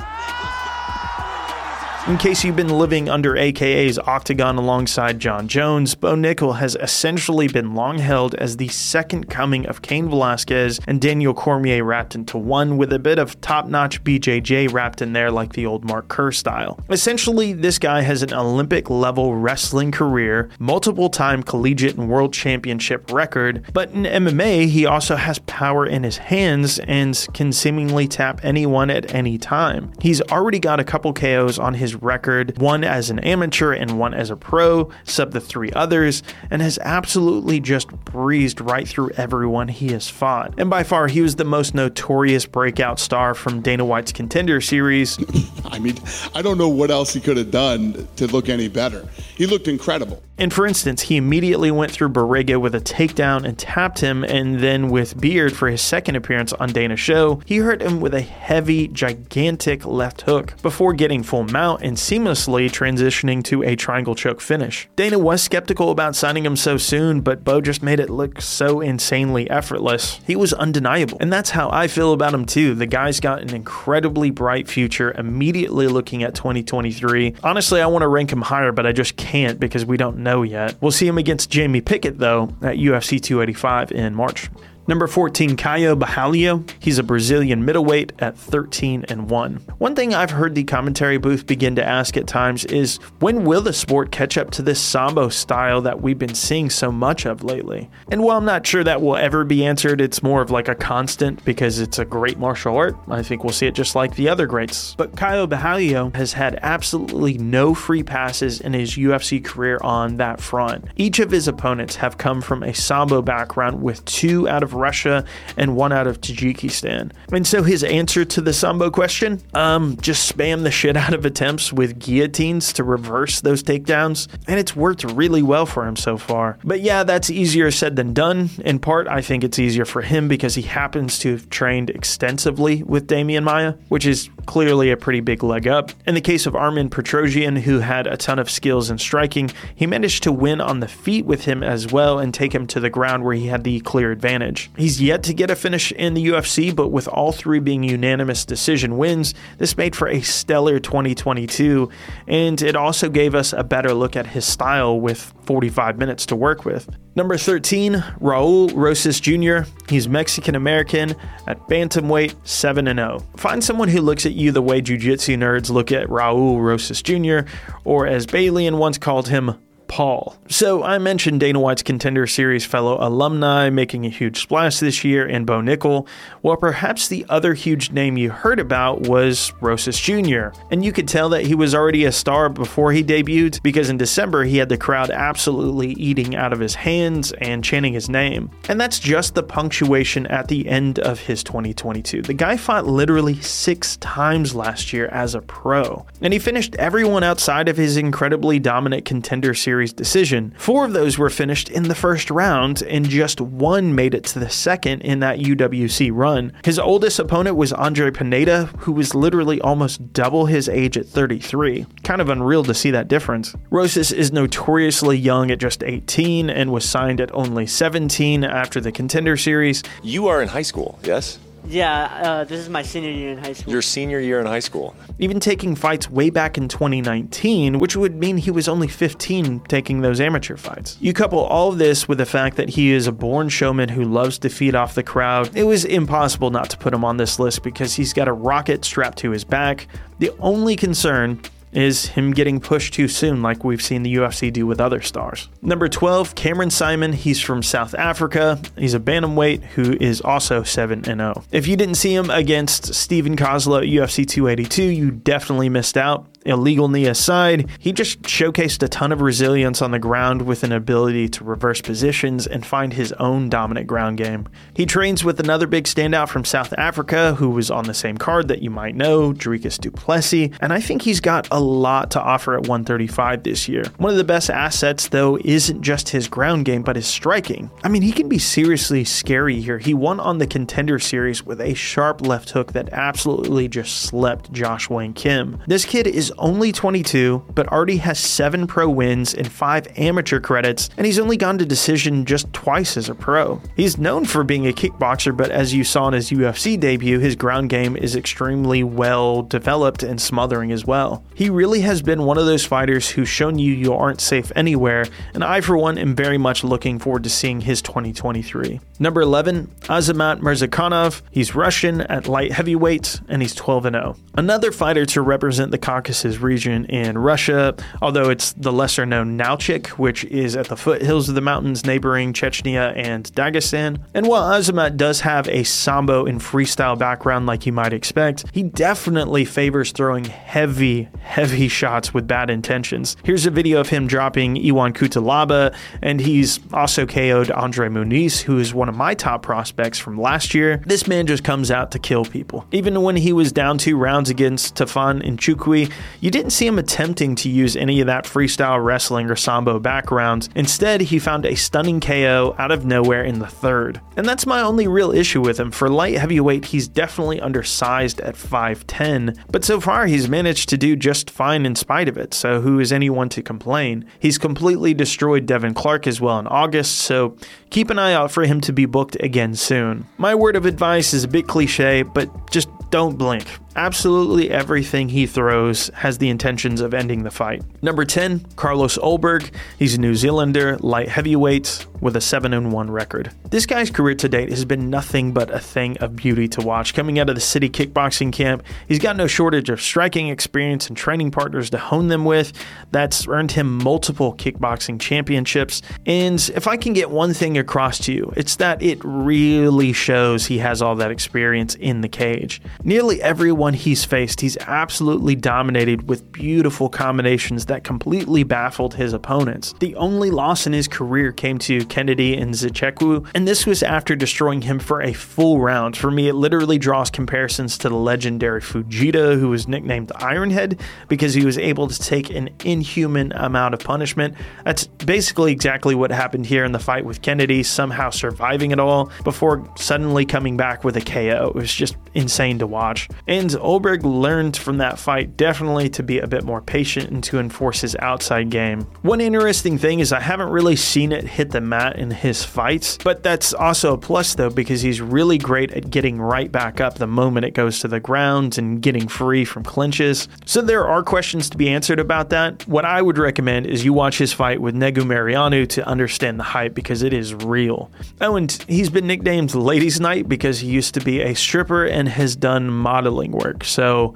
In 2.09 2.17
case 2.17 2.43
you've 2.43 2.57
been 2.57 2.71
living 2.71 3.11
under 3.11 3.37
AKA's 3.37 3.99
Octagon 3.99 4.57
alongside 4.57 5.19
Jon 5.19 5.47
Jones, 5.47 5.95
Bo 5.95 6.15
Nickal 6.15 6.57
has 6.57 6.75
essentially 6.81 7.47
been 7.47 7.75
long 7.75 7.99
held 7.99 8.35
as 8.37 8.57
the 8.57 8.69
second 8.69 9.29
coming 9.29 9.67
of 9.67 9.83
Cain 9.83 10.09
Velasquez 10.09 10.81
and 10.87 10.99
Daniel 10.99 11.35
Cormier 11.35 11.85
wrapped 11.85 12.15
into 12.15 12.39
one, 12.39 12.79
with 12.79 12.91
a 12.95 12.99
bit 12.99 13.19
of 13.19 13.39
top 13.43 13.67
notch 13.67 14.03
BJJ 14.03 14.73
wrapped 14.73 15.03
in 15.03 15.13
there 15.13 15.31
like 15.31 15.53
the 15.53 15.67
old 15.67 15.85
Mark 15.85 16.09
Kerr 16.09 16.33
style. 16.33 16.81
Essentially, 16.89 17.53
this 17.53 17.79
guy 17.79 18.01
has 18.01 18.23
an 18.23 18.33
Olympic 18.33 18.89
level 18.89 19.35
wrestling 19.35 19.93
career, 19.93 20.49
multiple 20.59 21.11
time 21.11 21.43
collegiate 21.43 21.99
and 21.99 22.09
world 22.09 22.33
championship 22.33 23.13
record, 23.13 23.67
but 23.75 23.91
in 23.91 24.05
MMA, 24.05 24.69
he 24.69 24.87
also 24.87 25.17
has 25.17 25.39
power 25.41 25.85
in 25.87 26.03
his 26.03 26.17
hands 26.17 26.79
and 26.81 27.27
can 27.35 27.53
seemingly 27.53 28.09
tap 28.09 28.41
anyone 28.43 28.89
at 28.89 29.15
any 29.15 29.37
time. 29.37 29.93
He's 30.01 30.23
already 30.23 30.59
got 30.59 30.81
a 30.81 30.85
couple 30.85 31.13
KOs 31.13 31.59
on 31.59 31.75
his 31.75 31.90
his 31.91 32.03
record, 32.03 32.59
one 32.59 32.85
as 32.85 33.11
an 33.11 33.19
amateur 33.21 33.73
and 33.73 33.99
one 33.99 34.15
as 34.15 34.31
a 34.31 34.37
pro, 34.37 34.91
sub 35.05 35.33
the 35.33 35.41
three 35.41 35.73
others, 35.73 36.23
and 36.51 36.63
has 36.63 36.79
absolutely 36.83 37.61
just 37.61 37.89
breezed 38.05 38.61
right 38.61 38.87
through 38.87 39.11
everyone 39.11 39.69
he 39.69 39.89
has 39.89 40.09
fought. 40.09 40.55
And 40.59 40.71
by 40.71 40.83
far, 40.83 41.09
he 41.09 41.21
was 41.21 41.37
the 41.37 41.45
most 41.45 41.75
notorious 41.75 42.47
breakout 42.47 42.99
star 42.99 43.35
from 43.35 43.61
Dana 43.61 43.85
White's 43.85 44.13
Contender 44.13 44.61
Series. 44.61 45.19
I 45.65 45.79
mean, 45.79 45.99
I 46.35 46.43
don't 46.43 46.59
know 46.59 46.69
what 46.69 46.91
else 46.91 47.13
he 47.13 47.21
could 47.21 47.37
have 47.37 47.51
done 47.51 48.07
to 48.17 48.27
look 48.27 48.49
any 48.49 48.69
better. 48.69 49.09
He 49.37 49.47
looked 49.47 49.69
incredible. 49.69 50.23
And 50.41 50.55
for 50.55 50.67
instance, 50.67 51.03
he 51.03 51.19
immediately 51.19 51.71
went 51.71 51.93
through 51.93 52.09
Borrego 52.09 52.59
with 52.59 52.75
a 52.75 52.81
takedown 52.81 53.45
and 53.45 53.59
tapped 53.59 54.01
him, 54.01 54.25
and 54.25 54.61
then 54.61 54.89
with 54.89 55.21
Beard 55.21 55.55
for 55.55 55.69
his 55.69 55.83
second 55.83 56.17
appearance 56.17 56.55
on 56.55 56.73
Dana's 56.73 56.99
show, 56.99 57.43
he 57.45 57.59
hurt 57.59 57.83
him 57.83 58.01
with 58.01 58.15
a 58.15 58.23
heavy, 58.23 58.89
gigantic 58.89 59.85
left 59.85 60.23
hook 60.23 60.55
before 60.63 60.95
getting 60.95 61.23
full 61.23 61.45
mount 61.45 61.80
and 61.83 61.97
seamlessly 61.97 62.71
transitioning 62.71 63.43
to 63.45 63.63
a 63.63 63.77
triangle 63.77 64.15
choke 64.15 64.41
finish. 64.41 64.89
Dana 64.97 65.19
was 65.19 65.43
skeptical 65.43 65.91
about 65.91 66.17
signing 66.17 66.45
him 66.45 66.57
so 66.57 66.77
soon, 66.77 67.21
but 67.21 67.45
Bo 67.45 67.61
just 67.61 67.83
made 67.83 68.01
it 68.01 68.11
look 68.11 68.41
so 68.41 68.81
insanely 68.81 69.49
effortless. 69.51 70.21
He 70.27 70.37
was 70.37 70.53
undeniable, 70.53 71.19
and 71.21 71.33
that's 71.33 71.51
how 71.51 71.71
I 71.71 71.89
feel 71.89 72.13
about 72.13 72.35
him 72.35 72.47
too. 72.47 72.75
The 72.75 72.87
guy's 72.87 73.21
got 73.21 73.43
an 73.43 73.55
incredibly 73.55 74.31
bright 74.31 74.69
future, 74.69 75.13
immediately 75.13 75.87
looking 75.87 76.23
at 76.23 76.35
2023. 76.35 77.35
Honestly, 77.43 77.81
I 77.81 77.87
want 77.87 78.03
to 78.03 78.09
rank 78.09 78.33
him 78.33 78.43
higher, 78.43 78.73
but 78.73 78.87
I 78.87 78.93
just 78.93 79.17
can't 79.17 79.61
because 79.61 79.85
we 79.85 79.97
don't 79.97 80.19
know 80.19 80.43
yet. 80.43 80.77
We'll 80.81 80.93
see 80.93 81.07
him 81.07 81.19
against 81.19 81.51
Jamie 81.51 81.81
Pickett, 81.81 82.19
though, 82.19 82.45
at 82.63 82.77
UFC 82.77 83.21
285 83.21 83.93
in 83.93 84.15
March. 84.15 84.51
Number 84.91 85.07
14, 85.07 85.57
Caio 85.57 85.95
Borralho. 85.95 86.69
He's 86.81 86.99
a 86.99 87.05
Brazilian 87.05 87.65
middleweight 87.65 88.13
at 88.19 88.37
13 88.37 89.05
and 89.09 89.31
1. 89.31 89.55
One 89.79 89.95
thing 89.95 90.13
I've 90.13 90.33
heard 90.33 90.57
the 90.57 90.65
commentary 90.65 91.17
booth 91.17 91.47
begin 91.47 91.77
to 91.77 91.87
ask 91.87 92.17
at 92.17 92.27
times 92.27 92.65
is 92.65 92.97
when 93.21 93.45
will 93.45 93.61
the 93.61 93.73
sport 93.73 94.11
catch 94.11 94.37
up 94.37 94.51
to 94.51 94.63
this 94.63 94.81
sambo 94.81 95.29
style 95.29 95.81
that 95.83 96.03
we've 96.03 96.19
been 96.19 96.35
seeing 96.35 96.71
so 96.71 96.91
much 96.91 97.25
of 97.25 97.45
lately? 97.45 97.89
And 98.11 98.25
while 98.25 98.39
I'm 98.39 98.45
not 98.45 98.67
sure 98.67 98.83
that 98.83 99.01
will 99.01 99.15
ever 99.15 99.45
be 99.45 99.65
answered, 99.65 100.01
it's 100.01 100.25
more 100.25 100.43
of 100.43 100.51
like 100.51 100.67
a 100.67 100.75
constant 100.75 101.45
because 101.45 101.79
it's 101.79 102.01
a 102.01 102.05
great 102.05 102.41
martial 102.41 102.77
art. 102.77 102.97
I 103.07 103.23
think 103.23 103.45
we'll 103.45 103.53
see 103.53 103.69
it 103.69 103.77
just 103.77 103.95
like 103.95 104.17
the 104.17 104.29
other 104.29 104.49
greats. 104.49 104.97
But 104.97 105.17
Caio 105.17 105.47
Borralho 105.47 106.13
has 106.17 106.33
had 106.33 106.59
absolutely 106.63 107.39
no 107.39 107.75
free 107.75 108.03
passes 108.03 108.61
in 108.61 108.73
his 108.73 108.97
UFC 108.97 109.45
career 109.45 109.79
on 109.83 110.17
that 110.17 110.41
front. 110.41 110.87
Each 110.97 111.21
of 111.21 111.31
his 111.31 111.47
opponents 111.47 111.95
have 111.95 112.19
come 112.19 112.41
from 112.41 112.65
a 112.65 112.75
sambo 112.75 113.23
background 113.23 113.81
with 113.81 114.05
two 114.05 114.49
out 114.49 114.65
of 114.65 114.80
Russia 114.81 115.25
and 115.57 115.77
one 115.77 115.93
out 115.93 116.07
of 116.07 116.21
Tajikistan. 116.21 117.13
And 117.33 117.47
so 117.47 117.63
his 117.63 117.85
answer 117.85 118.25
to 118.25 118.41
the 118.41 118.53
Sambo 118.53 118.91
question, 118.91 119.41
um, 119.55 119.97
just 120.01 120.35
spam 120.35 120.63
the 120.63 120.71
shit 120.71 120.97
out 120.97 121.15
of 121.15 121.25
attempts 121.25 121.73
with 121.73 121.99
guillotines 121.99 122.73
to 122.75 122.85
reverse 122.85 123.41
those 123.41 123.63
takedowns, 123.63 124.29
and 124.49 124.59
it's 124.59 124.75
worked 124.75 125.05
really 125.05 125.43
well 125.43 125.67
for 125.67 125.87
him 125.87 125.97
so 125.97 126.17
far. 126.17 126.59
But 126.65 126.81
yeah, 126.81 127.05
that's 127.05 127.31
easier 127.31 127.71
said 127.71 127.97
than 127.97 128.13
done. 128.13 128.51
In 128.65 128.79
part, 128.79 129.07
I 129.09 129.21
think 129.21 129.45
it's 129.45 129.59
easier 129.59 129.85
for 129.85 130.03
him 130.03 130.29
because 130.29 130.55
he 130.55 130.63
happens 130.63 131.19
to 131.21 131.33
have 131.33 131.49
trained 131.51 131.91
extensively 131.91 132.83
with 132.83 133.07
Demian 133.07 133.45
Maya, 133.45 133.75
which 133.89 134.07
is 134.07 134.29
clearly 134.47 134.91
a 134.91 134.97
pretty 134.97 135.21
big 135.21 135.43
leg 135.43 135.67
up. 135.67 135.93
In 136.07 136.15
the 136.15 136.21
case 136.21 136.47
of 136.47 136.57
Armen 136.57 136.91
Petrosyan, 136.91 137.61
who 137.61 137.81
had 137.81 138.07
a 138.07 138.17
ton 138.17 138.39
of 138.39 138.51
skills 138.51 138.91
in 138.91 138.99
striking, 138.99 139.51
he 139.75 139.87
managed 139.87 140.23
to 140.25 140.33
win 140.33 140.61
on 140.61 140.81
the 140.81 140.89
feet 140.89 141.25
with 141.25 141.45
him 141.45 141.63
as 141.63 141.91
well 141.93 142.19
and 142.19 142.35
take 142.35 142.55
him 142.55 142.67
to 142.69 142.81
the 142.81 142.91
ground 142.91 143.25
where 143.25 143.35
he 143.35 143.47
had 143.47 143.65
the 143.65 143.81
clear 143.81 144.11
advantage. 144.11 144.60
He's 144.77 145.01
yet 145.01 145.23
to 145.25 145.35
get 145.35 145.51
a 145.51 145.57
finish 145.57 145.93
in 145.93 146.15
the 146.15 146.27
UFC, 146.27 146.75
but 146.75 146.89
with 146.89 147.09
all 147.09 147.33
three 147.33 147.61
being 147.61 147.83
unanimous 147.83 148.45
decision 148.45 148.99
wins, 148.99 149.35
this 149.59 149.77
made 149.77 149.95
for 149.97 150.09
a 150.09 150.21
stellar 150.21 150.79
2022, 150.79 151.91
and 152.27 152.61
it 152.61 152.77
also 152.77 153.09
gave 153.09 153.35
us 153.35 153.53
a 153.53 153.65
better 153.65 153.95
look 153.95 154.17
at 154.17 154.27
his 154.27 154.45
style 154.45 155.01
with 155.01 155.33
45 155.45 155.99
minutes 155.99 156.27
to 156.27 156.37
work 156.37 156.65
with. 156.65 156.89
Number 157.17 157.37
13, 157.37 157.95
Raul 158.21 158.73
Rosas 158.75 159.21
Jr. 159.21 159.69
He's 159.89 160.09
Mexican 160.09 160.55
American 160.55 161.15
at 161.47 161.59
bantamweight 161.69 162.35
7 162.47 162.87
0. 162.87 163.27
Find 163.37 163.63
someone 163.63 163.89
who 163.89 164.01
looks 164.01 164.27
at 164.27 164.33
you 164.33 164.53
the 164.53 164.63
way 164.63 164.81
jiu 164.81 164.97
jitsu 164.97 165.37
nerds 165.37 165.71
look 165.71 165.93
at 165.93 166.07
Raul 166.07 166.61
Rosas 166.61 167.03
Jr., 167.03 167.51
or 167.85 168.07
as 168.07 168.27
Balian 168.27 168.79
once 168.79 168.97
called 168.99 169.29
him, 169.29 169.55
Paul. 169.91 170.37
So 170.49 170.85
I 170.85 170.99
mentioned 170.99 171.41
Dana 171.41 171.59
White's 171.59 171.83
Contender 171.83 172.25
Series 172.25 172.65
fellow 172.65 172.97
alumni 173.01 173.71
making 173.71 174.07
a 174.07 174.09
huge 174.09 174.41
splash 174.41 174.79
this 174.79 175.05
year 175.05 175.27
in 175.27 175.45
Bo 175.45 175.61
Nickal. 175.61 176.07
Well, 176.43 176.57
perhaps 176.57 177.09
the 177.09 177.27
other 177.29 177.55
huge 177.55 177.91
name 177.91 178.17
you 178.17 178.31
heard 178.31 178.61
about 178.61 179.01
was 179.09 179.53
Rosas 179.61 179.99
Jr. 179.99 180.51
And 180.71 180.85
you 180.85 180.93
could 180.93 181.09
tell 181.09 181.29
that 181.31 181.45
he 181.45 181.57
was 181.57 181.75
already 181.75 182.05
a 182.05 182.13
star 182.13 182.49
before 182.49 182.93
he 182.93 183.03
debuted 183.03 183.61
because 183.65 183.91
in 183.91 183.97
December 183.97 184.45
he 184.45 184.59
had 184.59 184.69
the 184.69 184.79
crowd 184.79 185.11
absolutely 185.11 185.91
eating 185.95 186.37
out 186.37 186.53
of 186.53 186.61
his 186.61 186.77
hands 186.77 187.33
and 187.41 187.65
chanting 187.65 187.93
his 187.93 188.09
name. 188.09 188.49
And 188.69 188.81
that's 188.81 189.01
just 189.01 189.35
the 189.35 189.43
punctuation 189.43 190.25
at 190.29 190.47
the 190.47 190.69
end 190.69 191.01
of 191.01 191.19
his 191.19 191.43
2022. 191.43 192.23
The 192.23 192.33
guy 192.33 192.57
fought 192.57 192.87
literally 192.87 193.41
six 193.41 193.97
times 193.97 194.55
last 194.55 194.93
year 194.93 195.09
as 195.09 195.35
a 195.35 195.41
pro, 195.41 196.07
and 196.21 196.33
he 196.33 196.39
finished 196.39 196.77
everyone 196.77 197.25
outside 197.25 197.69
of 197.69 197.77
his 197.77 197.97
incredibly 197.97 198.61
dominant 198.61 199.05
Contender 199.05 199.53
Series 199.53 199.80
series 199.81 199.93
decision. 199.95 200.55
Four 200.59 200.85
of 200.85 200.93
those 200.93 201.17
were 201.17 201.31
finished 201.31 201.71
in 201.71 201.85
the 201.85 201.95
first 201.95 202.31
round, 202.31 202.83
and 202.83 203.09
just 203.09 203.41
one 203.41 203.95
made 203.95 204.15
it 204.15 204.25
to 204.25 204.39
the 204.39 204.51
second 204.51 205.01
in 205.01 205.21
that 205.21 205.39
UWC 205.39 206.11
run. 206.13 206.53
His 206.65 206.79
oldest 206.79 207.19
opponent 207.19 207.57
was 207.57 207.73
Andre 207.73 208.11
Pineda, 208.11 208.67
who 208.81 208.93
was 208.93 209.15
literally 209.15 209.59
almost 209.63 210.13
double 210.13 210.45
his 210.45 210.69
age 210.69 210.99
at 210.99 211.07
33. 211.07 211.87
Kind 212.05 212.21
of 212.21 212.29
unreal 212.29 212.63
to 212.65 212.75
see 212.75 212.91
that 212.91 213.09
difference. 213.09 213.55
Rosas 213.71 214.13
is 214.13 214.33
notoriously 214.33 215.17
young 215.17 215.51
at 215.51 215.59
just 215.59 215.83
18 215.83 216.51
and 216.51 216.71
was 216.71 216.87
signed 216.87 217.23
at 217.23 217.35
only 217.35 217.67
17 217.67 218.45
after 218.45 218.83
the 218.83 218.93
Contender 218.93 219.39
Series. 219.39 219.83
You 220.03 220.27
are 220.27 220.43
in 220.43 220.49
high 220.49 220.61
school, 220.61 220.99
yes? 221.03 221.39
Yeah, 221.67 222.05
uh, 222.05 222.45
this 222.45 222.61
is 222.61 222.69
my 222.69 222.83
senior 222.83 223.11
year 223.11 223.31
in 223.31 223.39
high 223.39 223.53
school. 223.53 223.73
Your 223.73 223.83
senior 223.83 224.19
year 224.19 224.41
in 224.41 224.47
high 224.47 224.61
school. 224.61 224.95
Even 225.19 225.41
taking 225.41 225.75
fights 225.75 226.11
way 226.11 226.31
back 226.31 226.59
in 226.59 226.69
2019, 226.69 227.79
which 227.79 227.97
would 227.97 228.17
mean 228.17 228.37
he 228.39 228.51
was 228.51 228.69
only 228.69 228.89
15 228.89 229.61
taking 229.61 230.01
those 230.01 230.21
amateur 230.21 230.57
fights. 230.57 230.97
You 231.01 231.13
couple 231.13 231.39
all 231.39 231.69
of 231.69 231.79
this 231.79 232.09
with 232.09 232.19
the 232.19 232.27
fact 232.27 232.57
that 232.57 232.71
he 232.71 232.91
is 232.91 233.07
a 233.07 233.13
born 233.13 233.49
showman 233.49 233.89
who 233.91 234.05
loves 234.05 234.39
to 234.39 234.49
feed 234.49 234.75
off 234.75 234.95
the 234.95 235.03
crowd, 235.03 235.57
it 235.57 235.65
was 235.65 235.85
impossible 235.85 236.51
not 236.51 236.71
to 236.71 236.79
put 236.79 236.93
him 236.93 237.05
on 237.05 237.17
this 237.17 237.39
list 237.39 237.63
because 237.63 237.95
he's 237.95 238.13
got 238.13 238.29
a 238.29 238.33
rocket 238.33 238.85
strapped 238.85 239.19
to 239.19 239.31
his 239.31 239.45
back. 239.45 239.87
The 240.19 240.33
only 240.41 240.77
concern 240.77 241.41
is 241.73 242.07
him 242.07 242.33
getting 242.33 242.61
pushed 242.61 242.95
too 242.95 243.09
soon, 243.09 243.43
like 243.43 243.65
we've 243.65 243.83
seen 243.83 244.03
the 244.03 244.15
UFC 244.15 244.53
do 244.53 244.67
with 244.67 244.81
other 244.81 245.01
stars. 245.01 245.49
Number 245.63 245.89
12, 245.89 246.35
Cameron 246.35 246.71
Saaiman. 246.71 247.15
He's 247.15 247.41
from 247.41 247.63
South 247.63 247.95
Africa. 247.95 248.61
He's 248.77 248.95
a 248.95 249.01
bantamweight 249.01 249.63
who 249.63 249.97
is 250.01 250.21
also 250.21 250.63
7 250.63 251.05
0. 251.05 251.45
If 251.53 251.67
you 251.67 251.77
didn't 251.77 251.97
see 251.97 252.15
him 252.15 252.31
against 252.31 252.95
Steven 252.95 253.37
Koslow 253.37 253.83
at 253.83 253.89
UFC 253.89 254.27
282, 254.27 254.83
you 254.83 255.11
definitely 255.11 255.69
missed 255.69 255.97
out 255.97 256.27
illegal 256.45 256.89
knee 256.89 257.07
aside, 257.07 257.69
he 257.79 257.93
just 257.93 258.23
showcased 258.23 258.83
a 258.83 258.89
ton 258.89 259.13
of 259.13 259.21
resilience 259.21 259.83
on 259.83 259.91
the 259.91 259.99
ground 259.99 260.43
with 260.43 260.63
an 260.63 260.73
ability 260.73 261.29
to 261.29 261.45
reverse 261.45 261.81
positions 261.81 262.47
and 262.47 262.65
find 262.65 262.93
his 262.93 263.13
own 263.15 263.49
dominant 263.49 263.87
ground 263.87 264.19
game. 264.19 264.49
He 264.75 264.87
trains 264.87 265.25
with 265.25 265.41
another 265.41 265.67
big 265.67 265.85
standout 265.85 266.29
from 266.29 266.45
South 266.45 266.73
Africa 266.79 267.35
who 267.35 267.51
was 267.51 267.71
on 267.71 267.85
the 267.85 267.95
same 267.95 268.17
card 268.17 268.49
that 268.49 268.63
you 268.63 268.71
might 268.71 268.95
know, 268.95 269.33
Dricus 269.33 269.79
du 269.79 269.91
Plessis, 269.91 270.51
and 270.61 270.73
I 270.73 270.81
think 270.81 271.03
he's 271.03 271.21
got 271.21 271.49
a 271.51 271.61
lot 271.61 272.11
to 272.13 272.21
offer 272.21 272.55
at 272.55 272.63
135 272.63 273.43
this 273.43 273.69
year. 273.69 273.85
One 273.99 274.11
of 274.11 274.17
the 274.17 274.25
best 274.25 274.51
assets, 274.51 275.09
though, 275.09 275.39
isn't 275.45 275.83
just 275.83 276.09
his 276.09 276.29
ground 276.29 276.65
game, 276.65 276.83
but 276.83 276.97
his 276.97 277.07
striking. 277.07 277.71
I 277.85 277.89
mean, 277.89 278.03
he 278.03 278.13
can 278.13 278.29
be 278.29 278.39
seriously 278.39 279.05
scary 279.05 279.61
here. 279.61 279.79
He 279.79 279.95
won 279.95 280.21
on 280.21 280.39
the 280.39 280.47
contender 280.47 280.99
series 280.99 281.45
with 281.45 281.61
a 281.61 281.75
sharp 281.75 282.23
left 282.23 282.51
hook 282.51 282.73
that 282.73 282.89
absolutely 282.93 283.69
just 283.69 284.03
slept 284.03 284.53
Josh 284.53 284.89
Wang-Kim. 284.89 285.63
This 285.67 285.85
kid 285.85 286.07
is 286.07 286.30
only 286.39 286.73
22, 286.73 287.45
but 287.55 287.69
already 287.69 287.99
has 287.99 288.19
7 288.19 288.67
pro 288.67 288.89
wins 288.89 289.35
and 289.35 289.51
5 289.51 289.99
amateur 289.99 290.41
credits, 290.41 290.89
and 290.97 291.07
he's 291.07 291.19
only 291.19 291.37
gone 291.37 291.59
to 291.59 291.67
decision 291.67 292.25
just 292.25 292.53
twice 292.53 292.97
as 292.97 293.09
a 293.09 293.15
pro. 293.15 293.61
He's 293.77 293.99
known 293.99 294.25
for 294.25 294.45
being 294.45 294.67
a 294.67 294.73
kickboxer, 294.73 295.37
but 295.37 295.51
as 295.51 295.75
you 295.75 295.85
saw 295.85 296.09
in 296.09 296.15
his 296.15 296.31
UFC 296.31 296.79
debut, 296.79 297.19
his 297.19 297.37
ground 297.37 297.71
game 297.71 297.97
is 297.97 298.15
extremely 298.15 298.83
well 298.85 299.43
developed 299.43 300.03
and 300.03 300.21
smothering 300.21 300.73
as 300.73 300.85
well. 300.87 301.25
He 301.35 301.51
really 301.51 301.81
has 301.81 302.03
been 302.03 302.25
one 302.25 302.39
of 302.39 302.47
those 302.47 302.65
fighters 302.65 303.11
who's 303.11 303.29
shown 303.29 303.59
you 303.59 303.73
you 303.73 303.93
aren't 303.93 304.21
safe 304.21 304.53
anywhere, 304.55 305.07
and 305.35 305.43
I, 305.43 305.61
for 305.61 305.77
one, 305.77 305.99
am 305.99 306.15
very 306.15 306.39
much 306.39 306.63
looking 306.63 306.99
forward 306.99 307.25
to 307.25 307.31
seeing 307.31 307.63
his 307.63 307.83
2023. 307.83 308.81
Number 308.99 309.23
11, 309.23 309.67
Azamat 309.83 310.41
Murzakanov. 310.41 311.23
He's 311.31 311.55
Russian 311.55 312.03
at 312.03 312.29
light 312.29 312.53
heavyweight, 312.53 313.21
and 313.29 313.43
he's 313.43 313.55
12 313.55 313.85
0. 313.85 314.17
Another 314.35 314.71
fighter 314.73 315.07
to 315.07 315.23
represent 315.23 315.71
the 315.71 315.79
Caucasus 315.79 316.20
Caucasus 316.21 316.43
region 316.43 316.85
in 316.87 317.17
Russia, 317.17 317.75
although 318.03 318.29
it's 318.29 318.53
the 318.53 318.73
lesser 318.73 319.07
known 319.07 319.39
Nalchik, 319.39 319.89
which 319.89 320.25
is 320.25 320.55
at 320.55 320.69
the 320.69 320.77
foothills 320.77 321.29
of 321.31 321.35
the 321.35 321.41
mountains 321.41 321.87
neighboring 321.87 322.33
Chechnya 322.33 322.95
and 322.95 323.25
Dagestan. 323.33 323.99
And 324.15 324.27
while 324.27 324.51
Azamat 324.51 324.97
does 324.97 325.23
have 325.23 325.49
a 325.49 325.65
sambo 325.65 326.27
and 326.27 326.41
freestyle 326.41 326.99
background 326.99 327.47
like 327.47 327.65
you 327.65 327.73
might 327.73 327.95
expect, 327.95 328.45
he 328.53 328.63
definitely 328.63 329.47
favors 329.47 329.93
throwing 329.93 330.25
heavy, 330.25 331.09
heavy 331.23 331.69
shots 331.69 332.13
with 332.13 332.27
bad 332.27 332.51
intentions. 332.51 333.17
Here's 333.25 333.47
a 333.47 333.51
video 333.51 333.81
of 333.81 333.89
him 333.89 334.07
dropping 334.07 334.59
Iwan 334.59 334.93
Kutalaba, 334.93 335.75
and 336.03 336.21
he's 336.21 336.61
also 336.73 337.07
KO'd 337.07 337.51
Andre 337.51 337.89
Muniz, 337.89 338.43
who 338.43 338.59
is 338.59 338.75
one 338.75 338.91
of 338.91 338.95
my 338.95 339.15
top 339.15 339.43
prospects 339.43 339.99
from 339.99 340.21
last 340.21 340.55
year. 340.55 340.83
This 340.85 341.07
man 341.07 341.27
just 341.27 341.45
comes 341.45 341.71
out 341.71 341.93
to 341.93 341.99
kill 341.99 342.25
people. 342.27 342.67
Even 342.73 343.01
when 343.01 343.17
he 343.17 343.33
was 343.33 343.53
down 343.53 343.79
two 343.79 343.97
rounds 343.97 344.29
against 344.29 344.75
Tafon 344.75 345.23
Nchukwi, 345.23 345.91
you 346.21 346.31
didn't 346.31 346.51
see 346.51 346.67
him 346.67 346.79
attempting 346.79 347.35
to 347.37 347.49
use 347.49 347.77
any 347.77 348.01
of 348.01 348.07
that 348.07 348.25
freestyle 348.25 348.83
wrestling 348.85 349.31
or 349.31 349.37
sambo 349.37 349.79
background. 349.79 350.49
Instead, 350.55 351.01
he 351.03 351.19
found 351.19 351.47
a 351.47 351.55
stunning 351.55 352.01
KO 352.01 352.55
out 352.59 352.71
of 352.71 352.85
nowhere 352.85 353.25
in 353.25 353.39
the 353.39 353.47
third. 353.47 354.01
And 354.17 354.27
that's 354.27 354.47
my 354.47 354.61
only 354.61 354.89
real 354.89 355.13
issue 355.13 355.41
with 355.41 355.59
him. 355.59 355.71
For 355.71 355.89
light 355.89 356.19
heavyweight, 356.19 356.67
he's 356.67 356.89
definitely 356.89 357.41
undersized 357.41 358.21
at 358.21 358.35
5'10, 358.35 359.39
but 359.51 359.65
so 359.65 359.81
far 359.81 360.07
he's 360.07 360.29
managed 360.29 360.69
to 360.71 360.77
do 360.77 360.97
just 360.97 361.31
fine 361.31 361.65
in 361.65 361.75
spite 361.75 362.09
of 362.09 362.17
it, 362.17 362.35
so 362.35 362.61
who 362.61 362.81
is 362.81 362.93
anyone 362.93 363.29
to 363.31 363.43
complain? 363.43 364.05
He's 364.19 364.39
completely 364.39 364.95
destroyed 364.95 365.47
Devin 365.47 365.75
Clark 365.75 366.07
as 366.07 366.21
well 366.21 366.39
in 366.39 366.47
August, 366.47 366.97
so 366.99 367.37
keep 367.71 367.91
an 367.91 367.99
eye 367.99 368.13
out 368.13 368.31
for 368.31 368.45
him 368.45 368.61
to 368.63 368.73
be 368.73 368.87
booked 368.87 369.17
again 369.21 369.55
soon. 369.55 370.07
My 370.19 370.35
word 370.35 370.57
of 370.57 370.67
advice 370.67 371.15
is 371.15 371.25
a 371.25 371.29
bit 371.29 371.47
cliche, 371.47 372.03
but 372.03 372.51
just 372.51 372.69
don't 372.91 373.17
blink. 373.17 373.47
Absolutely 373.77 374.51
everything 374.51 375.09
he 375.09 375.27
throws 375.27 375.89
has 375.95 376.19
the 376.19 376.29
intentions 376.29 376.81
of 376.81 376.93
ending 376.93 377.23
the 377.23 377.31
fight. 377.31 377.63
Number 377.83 378.05
10, 378.05 378.41
Carlos 378.57 378.99
Ulberg. 378.99 379.51
He's 379.79 379.95
a 379.95 380.01
New 380.01 380.15
Zealander, 380.15 380.77
light 380.79 381.09
heavyweight 381.09 381.87
with 382.01 382.17
a 382.17 382.21
7 382.21 382.71
1 382.71 382.91
record. 382.91 383.31
This 383.51 383.67
guy's 383.67 383.91
career 383.91 384.15
to 384.17 384.29
date 384.29 384.51
has 384.51 384.65
been 384.65 384.91
nothing 384.91 385.33
but 385.33 385.51
a 385.51 385.59
thing 385.59 385.97
of 385.99 386.17
beauty 386.17 386.49
to 386.49 386.61
watch. 386.61 386.95
Coming 386.95 387.19
out 387.19 387.29
of 387.29 387.35
the 387.35 387.41
city 387.41 387.69
kickboxing 387.69 388.33
camp, 388.33 388.63
he's 388.89 388.99
got 388.99 389.17
no 389.17 389.27
shortage 389.27 389.71
of 389.71 389.81
striking 389.81 390.29
experience 390.29 390.89
and 390.89 390.97
training 390.97 391.31
partners 391.31 391.71
to 391.71 391.79
hone 391.79 392.09
them 392.09 392.25
with. 392.25 392.53
That's 392.91 393.29
earned 393.29 393.53
him 393.53 393.79
multiple 393.79 394.35
kickboxing 394.35 395.01
championships. 395.01 395.83
And 396.07 396.39
if 396.55 396.67
I 396.67 396.77
can 396.77 396.93
get 396.93 397.11
one 397.11 397.35
thing 397.35 397.59
across 397.59 397.99
to 398.01 398.13
you, 398.13 398.33
it's 398.37 398.57
that 398.57 398.83
it 398.83 398.99
really 399.05 399.93
shows 399.93 400.47
he 400.47 400.59
has 400.59 400.81
all 400.81 400.97
that 400.97 401.11
experience 401.11 401.75
in 401.75 402.01
the 402.01 402.09
cage. 402.09 402.61
Nearly 402.85 403.23
everyone 403.23 403.70
he's 403.75 404.05
faced, 404.05 404.41
he's 404.41 404.57
absolutely 404.59 405.35
dominated 405.35 406.09
with 406.09 406.31
beautiful 406.33 406.89
combinations 406.89 407.67
that 407.67 407.85
completely 407.85 408.43
baffled 408.43 408.95
his 408.95 409.13
opponents. 409.13 409.75
The 409.81 409.95
only 409.97 410.31
loss 410.31 410.67
in 410.67 410.73
his 410.73 410.89
career 410.89 411.33
came 411.33 411.59
to 411.61 411.85
Kennedy 411.87 412.37
and 412.37 412.55
Nzechukwu, 412.55 413.29
and 413.35 413.47
this 413.47 413.67
was 413.67 413.83
after 413.83 414.17
destroying 414.17 414.63
him 414.63 414.79
for 414.79 415.03
a 415.03 415.13
full 415.13 415.61
round. 415.61 415.97
For 415.97 416.11
me, 416.11 416.29
it 416.29 416.35
literally 416.35 416.79
draws 416.79 417.11
comparisons 417.11 417.79
to 417.79 417.89
the 417.89 417.97
legendary 417.97 418.61
Fujita, 418.61 419.39
who 419.39 419.51
was 419.51 419.69
nicknamed 419.69 420.09
Ironhead 420.17 420.81
because 421.09 421.35
he 421.35 421.45
was 421.45 421.59
able 421.59 421.89
to 421.89 421.99
take 421.99 422.31
an 422.31 422.51
inhuman 422.65 423.33
amount 423.33 423.75
of 423.75 423.81
punishment. 423.81 424.35
That's 424.65 424.87
basically 424.87 425.53
exactly 425.53 425.95
what 425.95 426.11
happened 426.11 426.47
here 426.47 426.65
in 426.65 426.73
the 426.73 426.79
fight 426.79 427.05
with 427.05 427.23
Kennedy, 427.23 427.63
somehow 427.63 428.11
surviving 428.11 428.71
it 428.71 428.81
all 428.81 429.11
before 429.25 429.69
suddenly 429.77 430.25
coming 430.25 430.57
back 430.57 430.85
with 430.85 430.97
a 430.97 431.01
KO. 431.01 431.49
It 431.49 431.55
was 431.55 431.73
just 431.73 431.97
insane 432.15 432.59
to 432.59 432.67
watch. 432.67 433.09
And 433.27 433.50
Ulberg 433.57 434.03
learned 434.03 434.57
from 434.57 434.79
that 434.79 434.99
fight 434.99 435.37
definitely 435.37 435.89
to 435.91 436.03
be 436.03 436.19
a 436.19 436.27
bit 436.27 436.45
more 436.45 436.61
patient 436.61 437.11
and 437.11 437.23
to 437.25 437.39
enforce 437.39 437.81
his 437.81 437.97
outside 437.97 438.51
game. 438.51 438.83
One 439.03 439.21
interesting 439.21 439.79
thing 439.79 440.01
is 440.01 440.13
I 440.13 440.21
haven't 440.21 440.51
really 440.51 440.77
seen 440.77 441.13
it 441.13 441.25
hit 441.25 441.51
the 441.51 441.61
mat 441.61 441.97
in 441.97 442.11
his 442.11 442.45
fights, 442.45 442.99
but 443.03 443.23
that's 443.23 443.53
also 443.53 443.95
a 443.95 443.99
plus 443.99 444.35
though 444.35 444.51
because 444.51 444.83
he's 444.83 445.01
really 445.01 445.39
great 445.39 445.73
at 445.73 445.91
getting 445.91 446.21
right 446.21 446.51
back 446.51 446.81
up 446.81 446.95
the 446.95 447.07
moment 447.07 447.47
it 447.47 447.55
goes 447.55 447.81
to 447.81 447.89
the 447.89 448.01
ground 448.01 448.59
and 448.59 448.83
getting 448.83 449.09
free 449.09 449.45
from 449.45 449.63
clinches. 449.63 450.29
So 450.45 450.63
there 450.63 450.87
are 450.87 451.03
questions 451.03 451.51
to 451.51 451.57
be 451.57 451.69
answered 451.69 452.01
about 452.01 452.31
that. 452.31 452.67
What 452.69 452.85
I 452.85 453.03
would 453.03 453.19
recommend 453.19 453.67
is 453.67 453.85
you 453.85 453.93
watch 453.93 454.19
his 454.19 454.33
fight 454.33 454.61
with 454.61 454.75
Negumereanu 454.75 455.69
to 455.71 455.87
understand 455.87 456.39
the 456.39 456.45
hype 456.45 456.75
because 456.75 457.03
it 457.03 457.13
is 457.13 457.35
real. 457.35 457.91
Oh, 458.21 458.37
and 458.37 458.53
he's 458.69 458.91
been 458.91 459.07
nicknamed 459.07 459.55
Ladies 459.55 460.01
Night 460.01 460.29
because 460.29 460.61
he 460.61 460.69
used 460.69 460.95
to 460.95 461.01
be 461.01 461.21
a 461.21 461.35
stripper 461.35 461.85
and 461.85 462.09
has 462.09 462.37
done 462.37 462.71
modeling 462.71 463.33
work. 463.33 463.40
So 463.65 464.15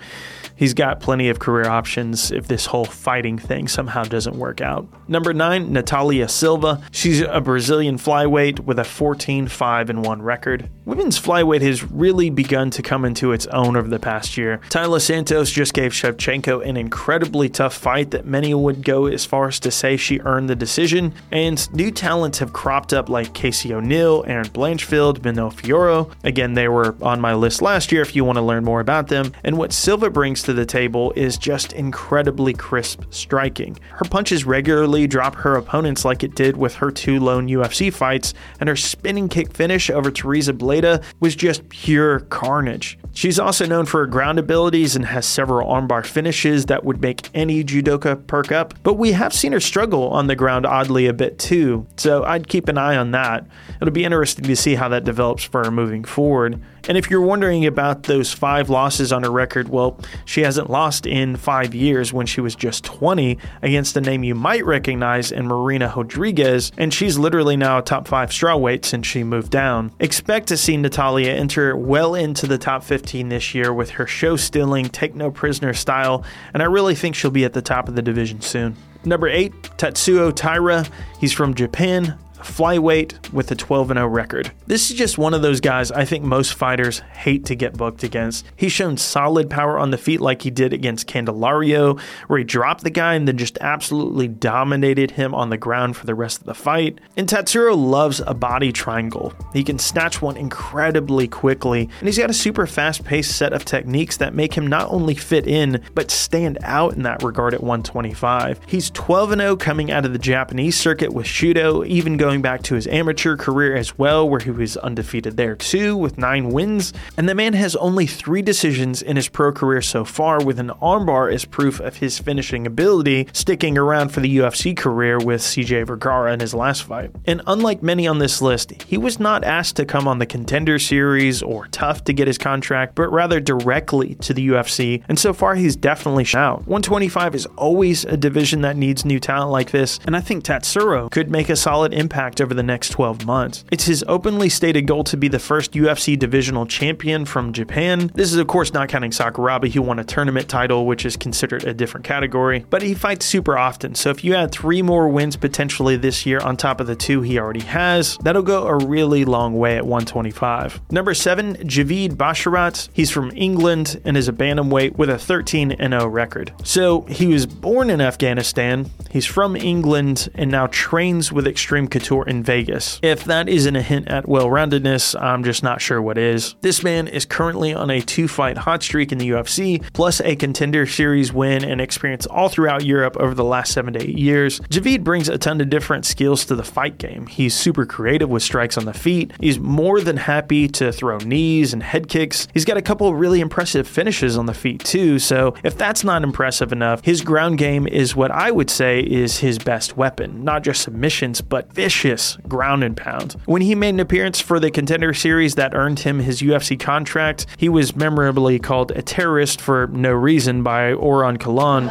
he's 0.57 0.75
got 0.75 1.01
plenty 1.01 1.29
of 1.29 1.39
career 1.39 1.67
options 1.67 2.31
if 2.31 2.49
this 2.49 2.67
whole 2.67 2.85
fighting 2.85 3.39
thing 3.39 3.69
somehow 3.69 4.05
doesn't 4.05 4.37
work 4.37 4.61
out. 4.61 4.87
Number 5.09 5.33
nine, 5.33 5.73
Natalia 5.73 6.29
Silva. 6.29 6.83
She's 6.91 7.21
a 7.21 7.41
Brazilian 7.41 7.99
flyweight 7.99 8.61
with 8.61 8.79
a 8.79 8.85
14 8.85 9.49
5 9.49 9.97
1 9.97 10.23
record. 10.23 10.71
Women's 10.85 11.21
flyweight 11.21 11.63
has 11.63 11.83
really 11.83 12.31
begun 12.31 12.71
to 12.71 12.83
come 12.83 13.05
into 13.05 13.33
its 13.33 13.47
own 13.47 13.77
over 13.77 13.89
the 13.89 13.99
past 13.99 14.37
year. 14.37 14.61
Taila 14.69 15.01
Santos 15.01 15.51
just 15.51 15.73
gave 15.73 15.93
Shevchenko 15.93 16.67
an 16.67 16.77
incredibly 16.77 17.49
tough 17.49 17.75
fight 17.75 18.11
that 18.11 18.27
many 18.27 18.55
would 18.55 18.85
go 18.85 19.07
as 19.07 19.25
far 19.25 19.49
as 19.49 19.59
to 19.61 19.71
say 19.71 19.97
she 19.97 20.21
earned 20.21 20.49
the 20.49 20.57
decision, 20.57 21.15
and 21.31 21.73
new 21.75 21.91
talents 21.91 22.39
have 22.39 22.53
cropped 22.53 22.93
up 22.93 23.09
like 23.09 23.33
Casey 23.33 23.73
O'Neill, 23.73 24.25
Erin 24.27 24.49
Blanchfield, 24.49 25.25
Manon 25.25 25.51
Fiorot. 25.51 26.13
Again, 26.23 26.55
they 26.55 26.69
were 26.69 26.95
on 27.03 27.21
my 27.21 27.35
list 27.35 27.63
last 27.63 27.91
year 27.91 28.03
if 28.03 28.15
you 28.15 28.25
want 28.25 28.37
to 28.37 28.43
learn 28.43 28.65
more 28.65 28.81
about 28.81 29.09
them. 29.09 29.33
And 29.43 29.57
what 29.57 29.73
Silva 29.73 30.11
brings 30.11 30.43
to 30.45 30.53
the 30.53 30.65
table 30.65 31.13
is 31.17 31.37
just 31.37 31.73
incredibly 31.73 32.55
crisp 32.55 33.03
striking. 33.11 33.79
Her 33.91 34.05
punches 34.05 34.45
regularly 34.45 35.07
drop 35.07 35.35
her 35.37 35.57
opponents 35.57 36.05
like 36.05 36.23
it 36.23 36.35
did 36.35 36.57
with 36.57 36.75
her 36.77 36.91
two 36.91 37.21
lone 37.21 37.49
UFC 37.49 37.93
fights, 37.93 38.35
and 38.61 38.69
her 38.69 38.77
spinning 38.77 39.29
kick 39.29 39.53
finish 39.53 39.91
over 39.91 40.11
Teresa 40.11 40.53
Bleda 40.53 41.03
was 41.21 41.35
just 41.35 41.69
pure 41.69 42.21
carnage. 42.21 42.99
She's 43.15 43.39
also 43.39 43.65
known 43.65 43.87
for 43.87 44.01
her 44.01 44.07
ground 44.07 44.41
abilities 44.41 44.97
and 44.97 45.07
has 45.07 45.25
several 45.25 45.69
armbar 45.69 46.05
finishes 46.05 46.67
that 46.67 46.85
would 46.85 47.01
make 47.01 47.31
any 47.33 47.63
judoka 47.63 48.27
perk 48.27 48.51
up, 48.51 48.75
but 48.83 48.95
we 48.95 49.13
have 49.13 49.33
seen 49.33 49.53
her 49.53 49.61
struggle 49.61 50.09
on 50.09 50.27
the 50.27 50.35
ground 50.35 50.67
oddly 50.67 51.07
a 51.07 51.13
bit 51.13 51.39
too, 51.39 51.87
so 51.97 52.25
I'd 52.25 52.49
keep 52.49 52.69
an 52.69 52.77
eye 52.77 52.97
on 52.97 53.13
that. 53.13 53.47
It'll 53.81 53.93
be 53.93 54.05
interesting 54.05 54.45
to 54.45 54.57
see 54.57 54.75
how 54.75 54.89
that 54.89 55.05
develops 55.05 55.45
for 55.45 55.65
her 55.65 55.71
moving 55.71 56.03
forward. 56.03 56.61
And 56.87 56.99
if 56.99 57.09
you're 57.09 57.23
wondering 57.23 57.65
about 57.65 58.03
those 58.03 58.33
five 58.33 58.69
losses 58.69 59.11
on 59.11 59.23
her 59.23 59.31
record, 59.31 59.71
well, 59.71 59.99
she 60.27 60.43
hasn't 60.43 60.69
lost 60.69 61.07
in 61.07 61.37
five 61.37 61.75
years 61.75 62.13
when 62.13 62.27
she 62.27 62.43
was 62.43 62.55
just 62.55 62.85
20 62.85 63.39
against 63.63 63.97
a 63.97 64.01
name 64.03 64.23
you 64.23 64.35
might 64.35 64.67
recognize 64.67 65.33
in 65.33 65.47
Marina 65.47 65.93
Rodriguez, 65.97 66.73
and 66.77 66.93
she's 66.93 67.17
literally 67.17 67.57
now 67.57 67.79
a 67.79 67.83
top 67.83 68.07
five 68.07 68.31
strawweight 68.31 68.85
since 68.85 69.07
she 69.07 69.25
moved 69.25 69.51
down. 69.51 69.93
Expect 70.01 70.49
to 70.49 70.57
see 70.57 70.77
Natalia 70.77 71.33
enter 71.33 71.75
well 71.77 72.15
into 72.15 72.47
the 72.47 72.59
top 72.59 72.85
15 73.05 73.29
this 73.29 73.55
year 73.55 73.71
with 73.71 73.91
her 73.91 74.07
show 74.07 74.35
stealing, 74.35 74.87
take 74.87 75.15
no 75.15 75.31
prisoner 75.31 75.75
style, 75.75 76.25
and 76.55 76.63
I 76.63 76.67
really 76.67 76.95
think 76.95 77.15
she'll 77.15 77.31
be 77.31 77.45
at 77.45 77.53
the 77.53 77.61
top 77.61 77.87
of 77.87 77.97
the 77.97 78.01
division 78.01 78.41
soon. 78.41 78.77
Number 79.05 79.29
8, 79.29 79.53
Tatsuro 79.77 80.35
Taira. 80.35 80.87
He's 81.21 81.31
from 81.31 81.53
Japan, 81.53 82.19
flyweight 82.45 83.33
with 83.33 83.51
a 83.51 83.55
12 83.55 83.89
0 83.89 84.07
record. 84.07 84.53
This 84.67 84.91
is 84.91 84.97
just 84.97 85.19
one 85.19 85.35
of 85.35 85.43
those 85.43 85.61
guys 85.61 85.91
I 85.91 86.05
think 86.05 86.25
most 86.25 86.55
fighters 86.55 87.01
hate 87.01 87.45
to 87.47 87.55
get 87.55 87.77
booked 87.77 88.03
against. 88.03 88.47
He's 88.57 88.73
shown 88.73 88.97
solid 88.97 89.51
power 89.51 89.79
on 89.79 89.91
the 89.91 89.99
feet 89.99 90.21
like 90.21 90.43
he 90.43 90.51
did 90.51 90.73
against 90.73 91.09
Candelario, 91.09 91.99
where 92.29 92.39
he 92.39 92.45
dropped 92.45 92.85
the 92.85 92.91
guy 92.91 93.15
and 93.15 93.27
then 93.27 93.39
just 93.39 93.59
absolutely 93.61 94.29
dominated 94.29 95.13
him 95.13 95.35
on 95.35 95.51
the 95.51 95.57
ground 95.57 95.97
for 95.97 96.07
the 96.07 96.15
rest 96.15 96.41
of 96.41 96.47
the 96.47 96.55
fight. 96.55 96.99
And 97.17 97.29
Tatsuro 97.29 97.77
loves 97.77 98.21
a 98.27 98.35
body 98.35 98.73
triangle. 98.73 99.33
He 99.53 99.65
can 99.65 99.79
snatch 99.79 100.21
one 100.21 100.37
incredibly 100.37 101.27
quickly, 101.29 101.89
and 101.99 102.09
he's 102.09 102.19
got 102.19 102.31
a 102.31 102.35
super 102.35 102.67
fast 102.67 103.05
paced 103.05 103.37
set 103.37 103.53
of 103.53 103.65
techniques 103.65 104.17
that 104.19 104.35
make 104.35 104.55
him 104.55 104.67
not 104.67 104.91
only 104.91 105.15
fit 105.15 105.47
in, 105.47 105.83
but 105.95 106.11
stand 106.11 106.59
out 106.63 106.95
in 106.95 107.03
that 107.03 107.23
regard 107.23 107.55
at 107.55 107.63
125. 107.63 108.61
He's 108.67 108.91
12 108.91 109.35
0 109.35 109.57
coming 109.57 109.91
out 109.91 110.05
of 110.05 110.13
the 110.13 110.19
Japanese 110.19 110.77
circuit 110.77 111.13
with 111.13 111.27
Shooto, 111.27 111.87
even 111.87 112.17
going 112.17 112.34
back 112.43 112.63
to 112.65 112.75
his 112.75 112.87
amateur 112.89 113.37
career 113.37 113.77
as 113.77 113.97
well, 113.97 114.29
where 114.29 114.41
he 114.41 114.51
was 114.51 114.77
undefeated 114.79 115.37
there 115.37 115.55
too, 115.55 115.97
with 115.97 116.19
nine 116.19 116.51
wins. 116.51 116.93
And 117.17 117.29
the 117.29 117.35
man 117.35 117.53
has 117.53 117.77
only 117.77 118.07
three 118.07 118.43
decisions 118.43 119.01
in 119.01 119.17
his 119.17 119.29
pro 119.29 119.53
career 119.53 119.81
so 119.81 120.05
far, 120.05 120.45
with 120.45 120.59
an 120.59 120.71
armbar 120.83 121.33
as 121.33 121.45
proof 121.45 121.79
of 121.81 121.99
his 121.99 122.19
finishing 122.19 122.67
ability, 122.67 123.29
sticking 123.33 123.79
around 123.79 124.09
for 124.09 124.21
the 124.21 124.37
UFC 124.39 124.77
career 124.77 125.19
with 125.19 125.41
CJ 125.41 125.87
Vergara 125.87 126.33
in 126.33 126.41
his 126.41 126.55
last 126.55 126.83
fight. 126.83 127.11
And 127.27 127.43
unlike 127.47 127.83
many 127.83 128.07
on 128.09 128.19
this 128.19 128.43
list, 128.43 128.83
he 128.83 128.99
was 128.99 129.21
not 129.21 129.45
asked 129.45 129.77
to 129.77 129.85
come 129.85 130.09
on 130.09 130.19
the 130.19 130.27
contender 130.27 130.79
series 130.79 131.43
or 131.43 131.69
tough 131.69 132.05
to 132.05 132.13
get 132.13 132.27
his 132.27 132.39
contract, 132.39 132.95
but 132.97 133.13
rather 133.13 133.41
directly 133.41 134.17
to 134.17 134.35
the 134.35 134.49
UFC. 134.49 135.03
And 135.09 135.19
so 135.19 135.33
far, 135.33 135.55
he's 135.55 135.77
definitely 135.77 136.25
out. 136.35 136.67
125 136.67 137.35
is 137.35 137.47
always 137.57 138.05
a 138.05 138.17
division 138.17 138.63
that 138.63 138.77
needs 138.77 139.05
new 139.05 139.21
talent 139.21 139.51
like 139.51 139.71
this, 139.71 140.01
and 140.07 140.17
I 140.17 140.21
think 140.21 140.45
Tatsuro 140.45 141.11
could 141.11 141.31
make 141.31 141.49
a 141.49 141.57
solid 141.57 141.93
impact 141.93 142.24
over 142.41 142.55
the 142.55 142.63
next 142.63 142.91
12 142.91 143.27
months. 143.27 143.65
It's 143.71 143.85
his 143.85 144.05
openly 144.09 144.49
stated 144.49 144.87
goal 144.87 145.05
to 145.05 145.17
be 145.17 145.29
the 145.29 145.39
first 145.39 145.73
UFC 145.73 146.19
divisional 146.19 146.67
champion 146.67 147.25
from 147.25 147.53
Japan. 147.53 148.11
This 148.15 148.33
is, 148.33 148.39
of 148.39 148.47
course, 148.47 148.73
not 148.73 148.89
counting 148.89 149.11
Sakuraba, 149.11 149.71
who 149.71 149.83
won 149.83 149.99
a 149.99 150.05
tournament 150.05 150.49
title, 150.49 150.87
which 150.87 151.05
is 151.05 151.17
considered 151.17 151.65
a 151.65 151.75
different 151.75 152.05
category, 152.05 152.65
but 152.71 152.83
he 152.83 152.95
fights 152.95 153.27
super 153.27 153.59
often. 153.59 153.95
So 153.95 154.11
if 154.11 154.25
you 154.25 154.35
add 154.35 154.53
three 154.53 154.83
more 154.83 155.09
wins 155.09 155.37
potentially 155.37 155.97
this 155.97 156.25
year 156.25 156.41
on 156.41 156.57
top 156.57 156.81
of 156.81 156.87
the 156.87 156.97
two 156.97 157.21
he 157.23 157.39
already 157.39 157.61
has, 157.61 158.17
that'll 158.19 158.43
go 158.43 158.67
a 158.67 158.87
really 158.87 159.25
long 159.25 159.59
way 159.59 159.77
at 159.77 159.85
125. 159.85 160.81
Number 160.91 161.15
seven, 161.15 161.57
Javid 161.57 162.13
Basharat. 162.13 162.89
He's 162.93 163.11
from 163.11 163.31
England 163.35 164.01
and 164.05 164.17
is 164.17 164.29
a 164.29 164.33
bantamweight 164.33 164.97
with 164.97 165.11
a 165.11 165.19
13 165.19 165.77
0 165.77 166.07
record. 166.07 166.53
So 166.63 167.03
he 167.03 167.27
was 167.27 167.47
born 167.47 167.91
in 167.91 168.01
Afghanistan, 168.01 168.91
he's 169.11 169.27
from 169.27 169.57
England, 169.57 170.29
and 170.35 170.51
now 170.51 170.69
trains 170.69 171.33
with 171.33 171.47
Extreme 171.47 171.89
Couture 171.89 172.14
in 172.23 172.45
Vegas. 172.45 173.01
If 173.03 173.25
that 173.25 173.49
isn't 173.49 173.75
a 173.75 173.83
hint 173.83 174.07
at 174.07 174.29
well 174.29 174.47
roundedness, 174.47 175.21
I'm 175.21 175.43
just 175.43 175.65
not 175.65 175.81
sure 175.81 176.01
what 176.01 176.19
is. 176.19 176.55
This 176.61 176.85
man 176.85 177.09
is 177.09 177.25
currently 177.25 177.75
on 177.75 177.91
a 177.91 178.01
two 178.01 178.29
fight 178.29 178.59
hot 178.59 178.83
streak 178.83 179.11
in 179.11 179.19
the 179.19 179.31
UFC, 179.31 179.83
plus 179.93 180.21
a 180.21 180.37
contender 180.37 180.87
series 180.87 181.33
win 181.33 181.65
and 181.65 181.81
experience 181.81 182.27
all 182.27 182.49
throughout 182.49 182.85
Europe 182.85 183.17
over 183.19 183.35
the 183.35 183.45
last 183.45 183.73
seven 183.73 183.95
to 183.95 184.03
eight 184.03 184.19
years. 184.19 184.61
Javid 184.61 185.03
brings 185.03 185.29
a 185.29 185.39
ton 185.39 185.61
of 185.61 185.71
different 185.71 186.05
skills 186.07 186.45
to 186.45 186.55
the 186.55 186.63
fight 186.63 186.99
game. 186.99 187.27
He's 187.27 187.55
super 187.55 187.87
creative 187.87 188.29
with 188.29 188.43
strikes 188.43 188.77
on 188.77 188.85
the 188.85 188.95
feet. 188.95 189.33
He's 189.41 189.59
more 189.59 190.01
than 190.01 190.19
happy 190.19 190.69
to 190.69 190.93
throw 190.93 191.19
knees 191.19 191.73
and 191.73 191.83
head 191.83 192.09
kicks. 192.09 192.47
He's 192.53 192.65
got 192.65 192.77
a 192.77 192.83
couple 192.83 193.09
of 193.09 193.19
really 193.19 193.41
impressive 193.41 193.89
finishes 193.89 194.37
on 194.37 194.47
the 194.47 194.55
feet 194.55 194.85
too. 194.85 195.19
So 195.19 195.55
if 195.65 195.77
that's 195.79 196.05
not 196.05 196.23
impressive 196.23 196.73
enough, 196.73 197.03
his 197.05 197.23
ground 197.23 197.59
game 197.59 197.87
is 197.87 198.15
what 198.15 198.31
I 198.31 198.51
would 198.51 198.71
say 198.71 199.01
is 199.01 199.39
his 199.39 199.59
best 199.59 199.97
weapon. 199.97 200.45
Not 200.45 200.63
just 200.63 200.83
submissions, 200.83 201.41
but 201.41 201.73
vicious 201.73 201.94
vicious 201.95 202.37
ground 202.49 202.83
and 202.83 202.97
pound. 202.97 203.37
When 203.47 203.63
he 203.63 203.77
made 203.77 203.91
an 203.91 204.01
appearance 204.01 204.41
for 204.41 204.59
the 204.59 204.71
Contender 204.71 205.15
Series 205.15 205.55
that 205.55 205.75
earned 205.75 206.01
him 206.01 206.19
his 206.19 206.43
UFC 206.43 206.79
contract, 206.79 207.47
he 207.57 207.69
was 207.69 207.95
memorably 207.95 208.59
called 208.59 208.91
a 208.93 209.03
terrorist 209.03 209.61
for 209.61 209.87
no 209.87 210.13
reason 210.13 210.65
by 210.65 210.93
Oran 210.93 211.39
Kalan. 211.39 211.87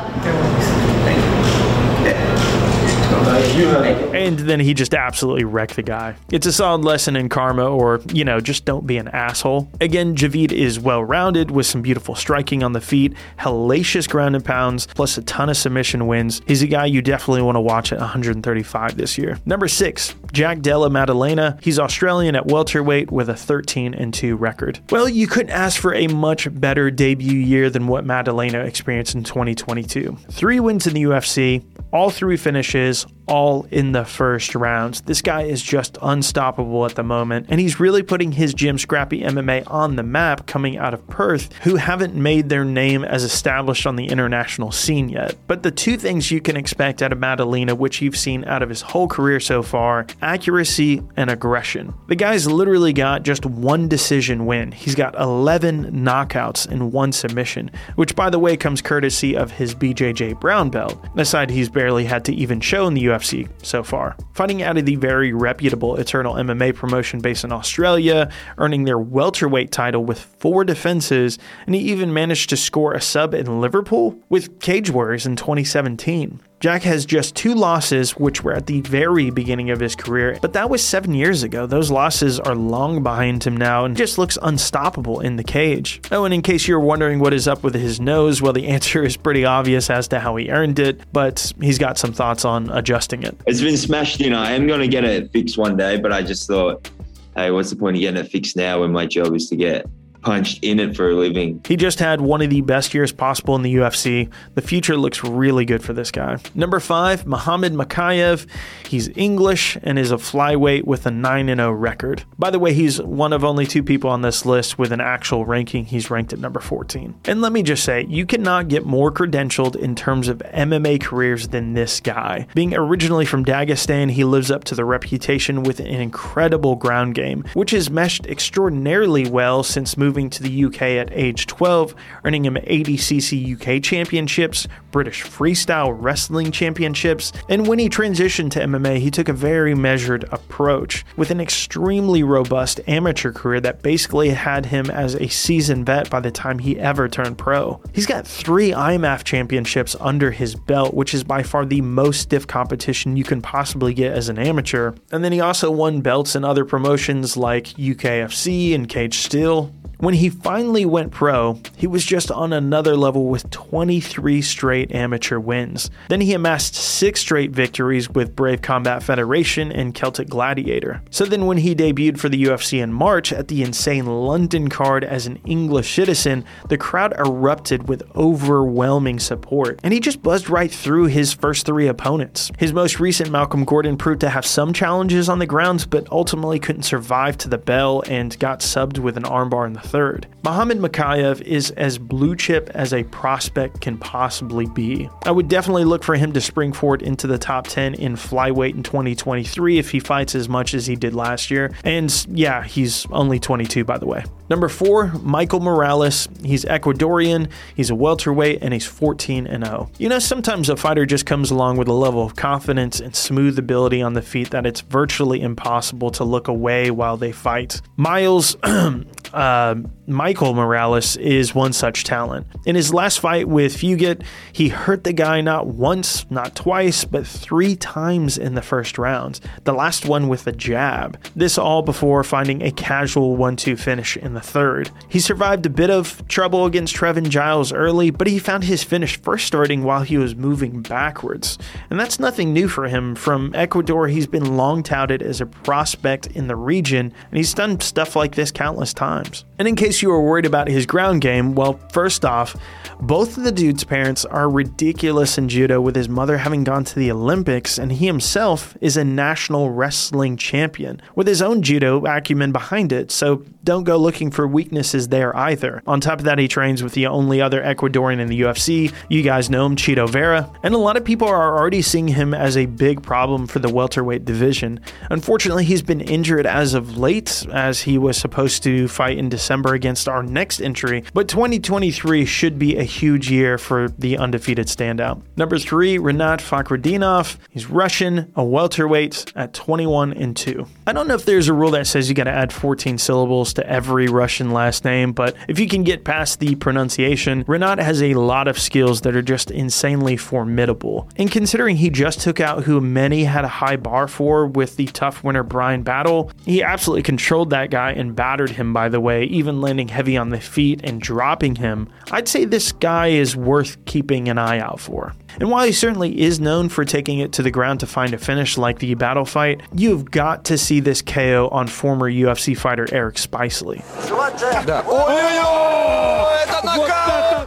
And 3.26 4.40
then 4.40 4.60
he 4.60 4.74
just 4.74 4.94
absolutely 4.94 5.44
wrecked 5.44 5.76
the 5.76 5.84
guy. 5.84 6.16
It's 6.32 6.46
a 6.46 6.54
solid 6.54 6.84
lesson 6.84 7.16
in 7.16 7.30
karma, 7.30 7.66
or, 7.66 8.02
you 8.14 8.24
know, 8.24 8.40
just 8.40 8.66
don't 8.66 8.86
be 8.86 8.98
an 8.98 9.08
asshole. 9.10 9.70
Again, 9.82 10.16
Javid 10.16 10.52
is 10.52 10.80
well 10.80 11.04
rounded 11.04 11.52
with 11.52 11.66
some 11.66 11.82
beautiful 11.82 12.16
striking 12.16 12.64
on 12.64 12.74
the 12.74 12.82
feet, 12.82 13.14
hellacious 13.40 14.10
ground 14.10 14.36
and 14.36 14.44
pounds, 14.44 14.88
plus 14.88 15.18
a 15.18 15.24
ton 15.24 15.50
of 15.50 15.58
submission 15.58 16.08
wins. 16.08 16.42
He's 16.48 16.62
a 16.62 16.68
guy 16.68 16.86
you 16.86 17.02
definitely 17.02 17.42
want 17.42 17.56
to 17.56 17.62
watch 17.62 17.92
at 17.92 18.00
135 18.00 18.98
this 18.98 19.18
year. 19.18 19.40
Number 19.46 19.68
six, 19.68 20.16
Jack 20.32 20.62
Della 20.62 20.90
Maddalena. 20.90 21.58
He's 21.62 21.80
Australian 21.80 22.36
at 22.36 22.48
welterweight 22.48 23.12
with 23.12 23.30
a 23.30 23.36
13 23.36 23.94
and 23.94 24.14
2 24.14 24.36
record. 24.36 24.80
Well, 24.90 25.08
you 25.10 25.28
couldn't 25.28 25.52
ask 25.52 25.80
for 25.80 25.94
a 25.94 26.08
much 26.08 26.48
better 26.60 26.92
debut 26.92 27.38
year 27.38 27.70
than 27.70 27.88
what 27.88 28.06
Maddalena 28.06 28.60
experienced 28.60 29.16
in 29.16 29.24
2022. 29.24 30.18
Three 30.32 30.60
wins 30.60 30.88
in 30.88 30.94
the 30.94 31.04
UFC, 31.04 31.64
all 31.94 32.10
three 32.10 32.38
finishes, 32.38 33.06
all 33.28 33.68
in 33.72 33.92
the 33.92 34.06
first 34.06 34.56
rounds. 34.56 35.02
This 35.02 35.22
guy 35.22 35.44
is 35.44 35.62
just 35.62 35.98
unstoppable 36.02 36.86
at 36.86 36.96
the 36.96 37.04
moment, 37.04 37.48
and 37.50 37.60
he's 37.60 37.80
really 37.80 38.04
putting 38.04 38.34
his 38.34 38.54
gym 38.54 38.78
Scrappy 38.78 39.22
MMA 39.22 39.64
on 39.68 39.96
the 39.96 40.04
map 40.04 40.46
coming 40.48 40.78
out 40.78 40.94
of 40.94 41.08
Perth, 41.08 41.54
who 41.64 41.76
haven't 41.76 42.16
made 42.16 42.50
their 42.50 42.66
name 42.66 43.04
as 43.04 43.24
established 43.24 43.86
on 43.86 43.96
the 43.96 44.08
international 44.08 44.72
scene 44.72 45.10
yet. 45.10 45.36
But 45.48 45.64
the 45.64 45.72
two 45.72 45.98
things 45.98 46.32
you 46.32 46.42
can 46.42 46.58
expect 46.58 47.02
out 47.02 47.12
of 47.12 47.20
Maddalena, 47.20 47.76
which 47.76 48.02
you've 48.02 48.18
seen 48.18 48.46
out 48.46 48.62
of 48.62 48.70
his 48.70 48.82
whole 48.82 49.08
career 49.08 49.40
so 49.40 49.64
far 49.64 50.06
accuracy 50.22 51.02
and 51.16 51.30
aggression. 51.30 51.94
The 52.08 52.16
guy's 52.16 52.48
literally 52.48 52.94
got 52.94 53.24
just 53.24 53.46
one 53.46 53.88
decision 53.88 54.46
win. 54.46 54.72
He's 54.72 54.96
got 54.96 55.16
11 55.20 55.92
knockouts 55.92 56.68
and 56.68 56.92
one 56.92 57.12
submission, 57.12 57.72
which, 57.96 58.16
by 58.16 58.30
the 58.30 58.40
way, 58.40 58.58
comes 58.58 58.82
courtesy 58.82 59.36
of 59.36 59.52
his 59.52 59.76
BJJ 59.76 60.40
brown 60.40 60.70
belt. 60.70 60.98
Aside, 61.16 61.50
he's 61.50 61.70
barely 61.70 62.06
had 62.06 62.26
to 62.26 62.34
even 62.34 62.60
show 62.60 62.88
in 62.88 62.94
the 62.94 63.13
UFC 63.14 63.50
so 63.62 63.84
far. 63.84 64.16
Fighting 64.34 64.64
out 64.64 64.78
of 64.78 64.86
the 64.86 64.96
very 64.96 65.34
reputable 65.34 65.96
Eternal 65.96 66.36
MMA 66.36 66.76
promotion 66.76 67.20
based 67.20 67.44
in 67.44 67.52
Australia, 67.52 68.32
earning 68.58 68.86
their 68.86 69.00
welterweight 69.00 69.72
title 69.72 70.04
with 70.04 70.20
four 70.20 70.64
defenses, 70.64 71.38
and 71.66 71.76
he 71.76 71.82
even 71.82 72.14
managed 72.14 72.50
to 72.50 72.58
score 72.58 72.94
a 72.94 73.02
sub 73.02 73.34
in 73.34 73.62
Liverpool 73.62 74.20
with 74.30 74.60
Cage 74.60 74.90
Warriors 74.90 75.26
in 75.26 75.36
2017. 75.36 76.40
Jack 76.64 76.84
has 76.84 77.06
just 77.06 77.36
two 77.36 77.54
losses, 77.54 78.12
which 78.12 78.42
were 78.42 78.54
at 78.54 78.68
the 78.68 78.80
very 78.80 79.30
beginning 79.30 79.70
of 79.70 79.82
his 79.82 79.98
career, 79.98 80.40
but 80.42 80.54
that 80.54 80.70
was 80.70 80.82
seven 80.82 81.14
years 81.14 81.44
ago. 81.44 81.66
Those 81.66 81.92
losses 81.92 82.40
are 82.40 82.56
long 82.56 83.04
behind 83.04 83.44
him 83.44 83.58
now 83.58 83.84
and 83.84 83.98
just 83.98 84.18
looks 84.18 84.38
unstoppable 84.42 85.20
in 85.20 85.36
the 85.36 85.44
cage. 85.44 86.00
Oh, 86.10 86.24
and 86.24 86.34
in 86.34 86.42
case 86.42 86.66
you're 86.66 86.80
wondering 86.80 87.20
what 87.20 87.34
is 87.34 87.50
up 87.50 87.64
with 87.64 87.76
his 87.76 88.00
nose, 88.00 88.42
well, 88.42 88.54
the 88.54 88.68
answer 88.70 89.04
is 89.04 89.18
pretty 89.18 89.44
obvious 89.44 89.90
as 89.90 90.08
to 90.08 90.22
how 90.22 90.38
he 90.38 90.50
earned 90.52 90.80
it, 90.80 91.02
but 91.12 91.52
he's 91.60 91.78
got 91.78 91.98
some 91.98 92.14
thoughts 92.14 92.46
on 92.46 92.70
adjusting 92.70 93.24
it. 93.24 93.36
It's 93.46 93.60
been 93.60 93.76
smashed 93.76 94.22
in. 94.22 94.34
I 94.34 94.52
am 94.52 94.66
going 94.66 94.80
to 94.80 94.88
get 94.88 95.04
it 95.04 95.34
fixed 95.34 95.58
one 95.58 95.76
day, 95.76 96.00
but 96.00 96.14
I 96.14 96.22
just 96.22 96.48
thought, 96.48 96.90
hey, 97.36 97.52
what's 97.52 97.72
the 97.72 97.76
point 97.76 97.98
of 97.98 98.00
getting 98.00 98.24
it 98.24 98.32
fixed 98.32 98.56
now 98.56 98.80
when 98.80 98.94
my 98.94 99.06
job 99.06 99.36
is 99.36 99.50
to 99.50 99.58
get 99.58 99.86
punched 100.24 100.64
in 100.64 100.80
it 100.80 100.96
for 100.96 101.10
a 101.10 101.16
living. 101.16 101.62
He 101.68 101.76
just 101.76 102.00
had 102.00 102.22
one 102.22 102.42
of 102.42 102.50
the 102.50 102.62
best 102.62 102.94
years 102.94 103.12
possible 103.12 103.56
in 103.56 103.62
the 103.62 103.76
UFC. 103.76 104.32
The 104.56 104.62
future 104.62 104.98
looks 104.98 105.24
really 105.24 105.66
good 105.66 105.84
for 105.84 105.94
this 105.94 106.12
guy. 106.12 106.38
Number 106.56 106.80
five, 106.80 107.28
Muhammad 107.28 107.74
Mokaev. 107.74 108.48
He's 108.88 109.10
English 109.16 109.78
and 109.84 110.00
is 110.00 110.12
a 110.12 110.18
flyweight 110.18 110.86
with 110.86 111.06
a 111.06 111.12
9 111.12 111.48
0 111.48 111.72
record. 111.72 112.24
By 112.40 112.50
the 112.50 112.60
way, 112.60 112.74
he's 112.74 113.02
one 113.02 113.34
of 113.34 113.44
only 113.44 113.66
two 113.66 113.84
people 113.84 114.10
on 114.10 114.22
this 114.22 114.46
list 114.46 114.80
with 114.80 114.92
an 114.92 115.02
actual 115.02 115.46
ranking. 115.46 115.86
He's 115.86 116.10
ranked 116.10 116.34
at 116.34 116.40
number 116.40 116.60
14. 116.60 117.16
And 117.26 117.42
let 117.42 117.52
me 117.52 117.64
just 117.64 117.84
say, 117.84 118.06
you 118.08 118.26
cannot 118.26 118.68
get 118.68 118.86
more 118.86 119.12
credentialed 119.12 119.76
in 119.76 119.96
terms 119.96 120.28
of 120.28 120.40
MMA 120.40 121.02
careers 121.02 121.50
than 121.50 121.74
this 121.74 122.00
guy. 122.00 122.48
Being 122.54 122.74
originally 122.76 123.26
from 123.26 123.46
Dagestan, 123.46 124.12
he 124.12 124.24
lives 124.24 124.52
up 124.52 124.64
to 124.66 124.76
the 124.76 124.86
reputation 124.86 125.64
with 125.64 125.80
an 125.80 125.88
incredible 125.88 126.76
ground 126.76 127.16
game, 127.16 127.44
which 127.54 127.72
has 127.72 127.90
meshed 127.90 128.26
extraordinarily 128.28 129.28
well 129.28 129.64
since 129.64 129.98
moving 129.98 130.13
moving 130.14 130.30
to 130.30 130.44
the 130.44 130.66
UK 130.66 130.82
at 130.84 131.12
age 131.12 131.48
12, 131.48 131.96
earning 132.24 132.46
him 132.46 132.54
ADCC 132.54 133.56
UK 133.56 133.82
championships, 133.82 134.68
British 134.92 135.24
freestyle 135.24 135.92
wrestling 136.00 136.52
championships, 136.52 137.34
and 137.50 137.66
when 137.66 137.80
he 137.80 137.90
transitioned 137.90 138.52
to 138.52 138.60
MMA, 138.60 139.00
he 139.00 139.10
took 139.10 139.28
a 139.28 139.34
very 139.34 139.74
measured 139.74 140.26
approach 140.32 141.04
with 141.18 141.32
an 141.32 141.42
extremely 141.42 142.22
robust 142.22 142.80
amateur 142.86 143.32
career 143.32 143.60
that 143.60 143.82
basically 143.82 144.30
had 144.30 144.68
him 144.68 144.92
as 144.92 145.16
a 145.16 145.28
seasoned 145.30 145.88
vet 145.88 146.12
by 146.12 146.20
the 146.20 146.30
time 146.30 146.60
he 146.60 146.80
ever 146.80 147.10
turned 147.10 147.40
pro. 147.40 147.82
He's 147.92 148.06
got 148.06 148.28
three 148.28 148.70
IMMAF 148.70 149.24
championships 149.24 149.96
under 150.00 150.30
his 150.30 150.54
belt, 150.54 150.94
which 150.94 151.16
is 151.16 151.24
by 151.24 151.42
far 151.42 151.66
the 151.66 151.82
most 151.82 152.22
stiff 152.22 152.46
competition 152.46 153.18
you 153.18 153.24
can 153.24 153.42
possibly 153.42 153.96
get 153.96 154.14
as 154.14 154.30
an 154.30 154.38
amateur. 154.38 154.94
And 155.12 155.24
then 155.24 155.32
he 155.32 155.42
also 155.42 155.72
won 155.72 156.02
belts 156.02 156.36
in 156.36 156.46
other 156.46 156.66
promotions 156.66 157.36
like 157.36 157.66
UKFC 157.70 158.76
and 158.76 158.88
Cage 158.88 159.18
Steel. 159.18 159.74
When 160.04 160.16
he 160.16 160.28
finally 160.28 160.86
went 160.86 161.14
pro, 161.14 161.62
he 161.78 161.88
was 161.88 162.04
just 162.04 162.30
on 162.30 162.52
another 162.52 162.98
level 162.98 163.28
with 163.28 163.50
23 163.52 164.42
straight 164.42 164.92
amateur 164.92 165.40
wins. 165.40 165.90
Then 166.10 166.20
he 166.20 166.34
amassed 166.34 166.76
six 166.76 167.22
straight 167.22 167.52
victories 167.52 168.10
with 168.10 168.36
Brave 168.36 168.62
Combat 168.62 169.02
Federation 169.02 169.72
and 169.72 169.96
Celtic 169.96 170.28
Gladiator. 170.28 171.02
So 171.10 171.24
then, 171.24 171.46
when 171.46 171.60
he 171.60 171.74
debuted 171.74 172.20
for 172.20 172.28
the 172.28 172.44
UFC 172.44 172.84
in 172.84 172.92
March 172.92 173.32
at 173.32 173.48
the 173.48 173.64
insane 173.64 174.06
London 174.06 174.68
card 174.68 175.06
as 175.06 175.26
an 175.26 175.40
English 175.46 175.96
citizen, 175.96 176.44
the 176.68 176.78
crowd 176.78 177.14
erupted 177.18 177.88
with 177.88 178.04
overwhelming 178.14 179.20
support, 179.20 179.80
and 179.84 179.94
he 179.94 180.02
just 180.02 180.22
buzzed 180.22 180.50
right 180.50 180.70
through 180.70 181.06
his 181.06 181.32
first 181.32 181.66
three 181.66 181.88
opponents. 181.88 182.52
His 182.58 182.74
most 182.74 183.00
recent 183.00 183.32
Malcolm 183.32 183.64
Gordon 183.64 183.96
proved 183.96 184.20
to 184.20 184.30
have 184.30 184.46
some 184.46 184.74
challenges 184.74 185.30
on 185.30 185.40
the 185.40 185.46
grounds, 185.46 185.86
but 185.86 186.12
ultimately 186.12 186.60
couldn't 186.60 186.84
survive 186.84 187.38
to 187.38 187.48
the 187.48 187.58
bell 187.58 188.04
and 188.10 188.38
got 188.38 188.60
subbed 188.60 189.00
with 189.00 189.16
an 189.16 189.24
armbar 189.24 189.66
in 189.66 189.72
the 189.72 189.93
third. 189.94 190.26
Mohammad 190.44 190.80
Mokaev 190.80 191.40
is 191.44 191.70
as 191.72 192.00
blue 192.00 192.36
chip 192.36 192.72
as 192.74 192.94
a 192.94 193.04
prospect 193.04 193.80
can 193.80 193.96
possibly 194.00 194.66
be. 194.66 195.08
I 195.24 195.30
would 195.30 195.48
definitely 195.48 195.86
look 195.86 196.04
for 196.04 196.16
him 196.16 196.34
to 196.34 196.42
spring 196.42 196.74
forward 196.74 197.04
into 197.04 197.28
the 197.28 197.38
top 197.38 197.68
10 197.68 197.94
in 197.94 198.16
flyweight 198.16 198.74
in 198.74 198.82
2023 198.82 199.78
if 199.78 199.92
he 199.92 200.00
fights 200.00 200.34
as 200.34 200.50
much 200.50 200.74
as 200.74 200.88
he 200.88 200.96
did 200.96 201.14
last 201.14 201.52
year. 201.52 201.72
And 201.84 202.12
yeah, 202.28 202.64
he's 202.64 203.06
only 203.12 203.40
22 203.40 203.84
by 203.86 204.00
the 204.00 204.08
way. 204.08 204.24
Number 204.50 204.68
four, 204.68 205.12
Michael 205.22 205.62
Morales. 205.62 206.28
He's 206.44 206.66
Ecuadorian, 206.66 207.50
he's 207.76 207.90
a 207.90 207.96
welterweight, 207.96 208.60
and 208.62 208.74
he's 208.74 208.86
14 208.86 209.48
and 209.48 209.66
0. 209.66 209.90
You 209.98 210.10
know, 210.10 210.20
sometimes 210.20 210.70
a 210.70 210.76
fighter 210.76 211.06
just 211.06 211.26
comes 211.26 211.50
along 211.50 211.78
with 211.78 211.88
a 211.88 211.94
level 211.94 212.24
of 212.24 212.36
confidence 212.36 213.00
and 213.00 213.16
smooth 213.16 213.58
ability 213.58 214.02
on 214.02 214.14
the 214.14 214.22
feet 214.22 214.52
that 214.52 214.66
it's 214.66 214.82
virtually 214.82 215.42
impossible 215.42 216.12
to 216.12 216.24
look 216.24 216.48
away 216.48 216.92
while 216.92 217.16
they 217.16 217.32
fight. 217.32 217.82
Miles, 217.96 218.58
uh, 219.34 219.76
Michael 220.06 220.54
Morales 220.54 221.18
is 221.18 221.56
one 221.56 221.74
such 221.74 222.04
talent. 222.04 222.46
In 222.66 222.76
his 222.76 222.94
last 222.94 223.20
fight 223.20 223.48
with 223.48 223.76
Fugitt, 223.76 224.24
he 224.52 224.70
hurt 224.70 225.04
the 225.04 225.14
guy 225.14 225.42
not 225.42 225.68
once, 225.68 226.30
not 226.30 226.56
twice, 226.56 227.04
but 227.04 227.26
three 227.26 227.76
times 227.76 228.38
in 228.38 228.54
the 228.54 228.62
first 228.62 228.98
round. 228.98 229.40
The 229.64 229.74
last 229.74 230.06
one 230.06 230.28
with 230.28 230.46
a 230.46 230.52
jab. 230.52 231.18
This 231.36 231.58
all 231.58 231.82
before 231.82 232.24
finding 232.24 232.62
a 232.62 232.72
casual 232.72 233.36
1 233.36 233.56
2 233.56 233.76
finish 233.76 234.18
in 234.18 234.34
the 234.34 234.42
third. 234.42 234.92
He 235.10 235.20
survived 235.20 235.66
a 235.66 235.72
bit 235.72 235.90
of 235.90 236.26
trouble 236.28 236.66
against 236.66 236.96
Trevin 236.96 237.30
Giles 237.30 237.74
early, 237.74 238.12
but 238.12 238.28
he 238.28 238.38
found 238.40 238.66
his 238.66 238.84
finish 238.84 239.20
first 239.20 239.48
starting 239.48 239.84
while 239.84 240.04
he 240.04 240.18
was 240.18 240.36
moving 240.36 240.82
backwards. 240.82 241.58
And 241.90 242.00
that's 242.00 242.20
nothing 242.20 242.54
new 242.54 242.68
for 242.68 242.88
him. 242.88 243.16
From 243.16 243.56
Ecuador, 243.56 244.08
he's 244.08 244.28
been 244.28 244.58
long 244.58 244.84
touted 244.84 245.24
as 245.24 245.42
a 245.42 245.46
prospect 245.46 246.28
in 246.28 246.48
the 246.48 246.56
region, 246.56 247.14
and 247.30 247.38
he's 247.38 247.54
done 247.54 247.80
stuff 247.80 248.16
like 248.16 248.36
this 248.36 248.52
countless 248.52 248.94
times 248.94 249.23
times. 249.24 249.46
And 249.64 249.68
in 249.70 249.78
case 249.78 250.02
you 250.02 250.10
were 250.10 250.22
worried 250.22 250.46
about 250.46 250.68
his 250.68 250.86
ground 250.86 251.22
game, 251.22 251.56
well, 251.56 251.80
first 251.94 252.26
off, 252.26 252.54
both 253.00 253.38
of 253.38 253.46
the 253.46 253.52
dude's 253.52 253.86
parents 253.86 254.26
are 254.26 254.50
ridiculous 254.50 255.38
in 255.38 255.48
judo, 255.48 255.80
with 255.80 255.96
his 255.96 256.10
mother 256.10 256.38
having 256.38 256.66
gone 256.66 256.84
to 256.84 257.00
the 257.00 257.10
Olympics, 257.10 257.78
and 257.78 257.94
he 257.94 258.06
himself 258.06 258.76
is 258.82 258.98
a 258.98 259.06
national 259.06 259.72
wrestling 259.72 260.36
champion 260.36 261.02
with 261.16 261.28
his 261.28 261.42
own 261.42 261.62
judo 261.62 262.06
acumen 262.06 262.52
behind 262.52 262.92
it, 262.92 263.10
so 263.10 263.46
don't 263.64 263.86
go 263.86 263.96
looking 263.98 264.32
for 264.32 264.46
weaknesses 264.46 265.08
there 265.08 265.34
either. 265.36 265.82
On 265.88 266.02
top 266.02 266.20
of 266.20 266.26
that, 266.26 266.40
he 266.40 266.50
trains 266.50 266.84
with 266.84 266.94
the 266.94 267.08
only 267.08 267.42
other 267.42 267.62
Ecuadorian 267.62 268.20
in 268.20 268.28
the 268.28 268.42
UFC. 268.42 268.94
You 269.10 269.24
guys 269.24 269.50
know 269.50 269.66
him, 269.66 269.78
Chito 269.78 270.10
Vera, 270.10 270.52
and 270.62 270.76
a 270.76 270.78
lot 270.78 270.98
of 270.98 271.06
people 271.06 271.30
are 271.30 271.58
already 271.58 271.82
seeing 271.82 272.10
him 272.10 272.34
as 272.34 272.58
a 272.58 272.66
big 272.66 273.02
problem 273.02 273.48
for 273.48 273.60
the 273.60 273.74
welterweight 273.74 274.26
division. 274.26 274.82
Unfortunately, 275.10 275.64
he's 275.64 275.82
been 275.82 276.02
injured 276.02 276.46
as 276.46 276.74
of 276.74 276.98
late, 276.98 277.46
as 277.54 277.82
he 277.82 277.98
was 277.98 278.18
supposed 278.18 278.62
to 278.64 278.90
fight 278.90 279.18
in 279.18 279.30
December 279.30 279.53
December 279.54 279.76
against 279.76 280.08
our 280.08 280.24
next 280.24 280.62
entry, 280.62 281.04
but 281.14 281.28
2023 281.28 282.26
should 282.26 282.58
be 282.58 282.76
a 282.76 282.84
huge 282.84 283.30
year 283.30 283.60
for 283.60 283.88
the 284.00 284.18
undefeated 284.18 284.66
standout. 284.66 285.22
Number 285.38 285.60
three, 285.60 286.00
Renat 286.00 286.40
Fakhretdinov. 286.40 287.38
He's 287.52 287.68
Russian, 287.68 288.32
a 288.36 288.44
welterweight 288.44 289.32
at 289.36 289.54
21 289.54 290.14
and 290.14 290.36
2. 290.36 290.66
I 290.86 290.92
don't 290.92 291.08
know 291.08 291.14
if 291.14 291.24
there's 291.24 291.48
a 291.48 291.54
rule 291.54 291.72
that 291.72 291.88
says 291.88 292.10
you 292.10 292.16
got 292.16 292.26
to 292.26 292.32
add 292.32 292.52
14 292.52 292.98
syllables 292.98 293.54
to 293.54 293.66
every 293.66 294.08
Russian 294.08 294.52
last 294.52 294.84
name, 294.84 295.14
but 295.14 295.34
if 295.48 295.58
you 295.58 295.66
can 295.66 295.84
get 295.84 296.04
past 296.04 296.42
the 296.42 296.56
pronunciation, 296.56 297.46
Renat 297.46 297.82
has 297.82 298.04
a 298.04 298.16
lot 298.16 298.50
of 298.50 298.60
skills 298.60 299.00
that 299.02 299.16
are 299.16 299.22
just 299.22 299.50
insanely 299.50 300.18
formidable. 300.18 301.08
And 301.16 301.32
considering 301.32 301.78
he 301.78 301.90
just 301.90 302.20
took 302.20 302.42
out 302.42 302.64
who 302.64 302.82
many 302.82 303.24
had 303.24 303.46
a 303.46 303.48
high 303.48 303.78
bar 303.78 304.10
for 304.10 304.46
with 304.46 304.76
the 304.76 304.88
tough 304.88 305.24
winner 305.24 305.44
Bryan 305.44 305.84
Battle, 305.84 306.32
he 306.44 306.62
absolutely 306.62 307.04
controlled 307.04 307.52
that 307.52 307.70
guy 307.72 307.92
and 307.94 308.14
battered 308.14 308.50
him, 308.50 308.74
by 308.74 308.90
the 308.90 309.00
way, 309.00 309.24
even 309.24 309.62
landing 309.62 309.88
heavy 309.88 310.18
on 310.18 310.32
the 310.32 310.42
feet 310.42 310.82
and 310.84 311.00
dropping 311.00 311.56
him. 311.56 311.88
I'd 312.12 312.28
say 312.28 312.44
this 312.44 312.74
guy 312.74 313.08
is 313.08 313.38
worth 313.38 313.84
keeping 313.86 314.28
an 314.28 314.38
eye 314.38 314.60
out 314.60 314.82
for. 314.82 315.14
And 315.40 315.50
while 315.50 315.66
he 315.66 315.72
certainly 315.72 316.22
is 316.22 316.40
known 316.40 316.70
for 316.70 316.86
taking 316.86 317.20
it 317.20 317.32
to 317.34 317.44
the 317.44 317.52
ground 317.52 317.80
to 317.82 317.88
find 317.88 318.14
a 318.14 318.18
finish 318.18 318.58
like 318.58 318.80
the 318.80 318.94
battle 318.96 319.26
fight, 319.26 319.62
you've 319.74 320.12
got 320.12 320.46
to 320.46 320.58
see 320.58 320.80
this 320.80 321.02
KO 321.02 321.50
on 321.52 321.68
former 321.68 322.12
UFC 322.12 322.58
fighter 322.58 322.88
Eric 322.92 323.16
Spicely. 323.16 323.84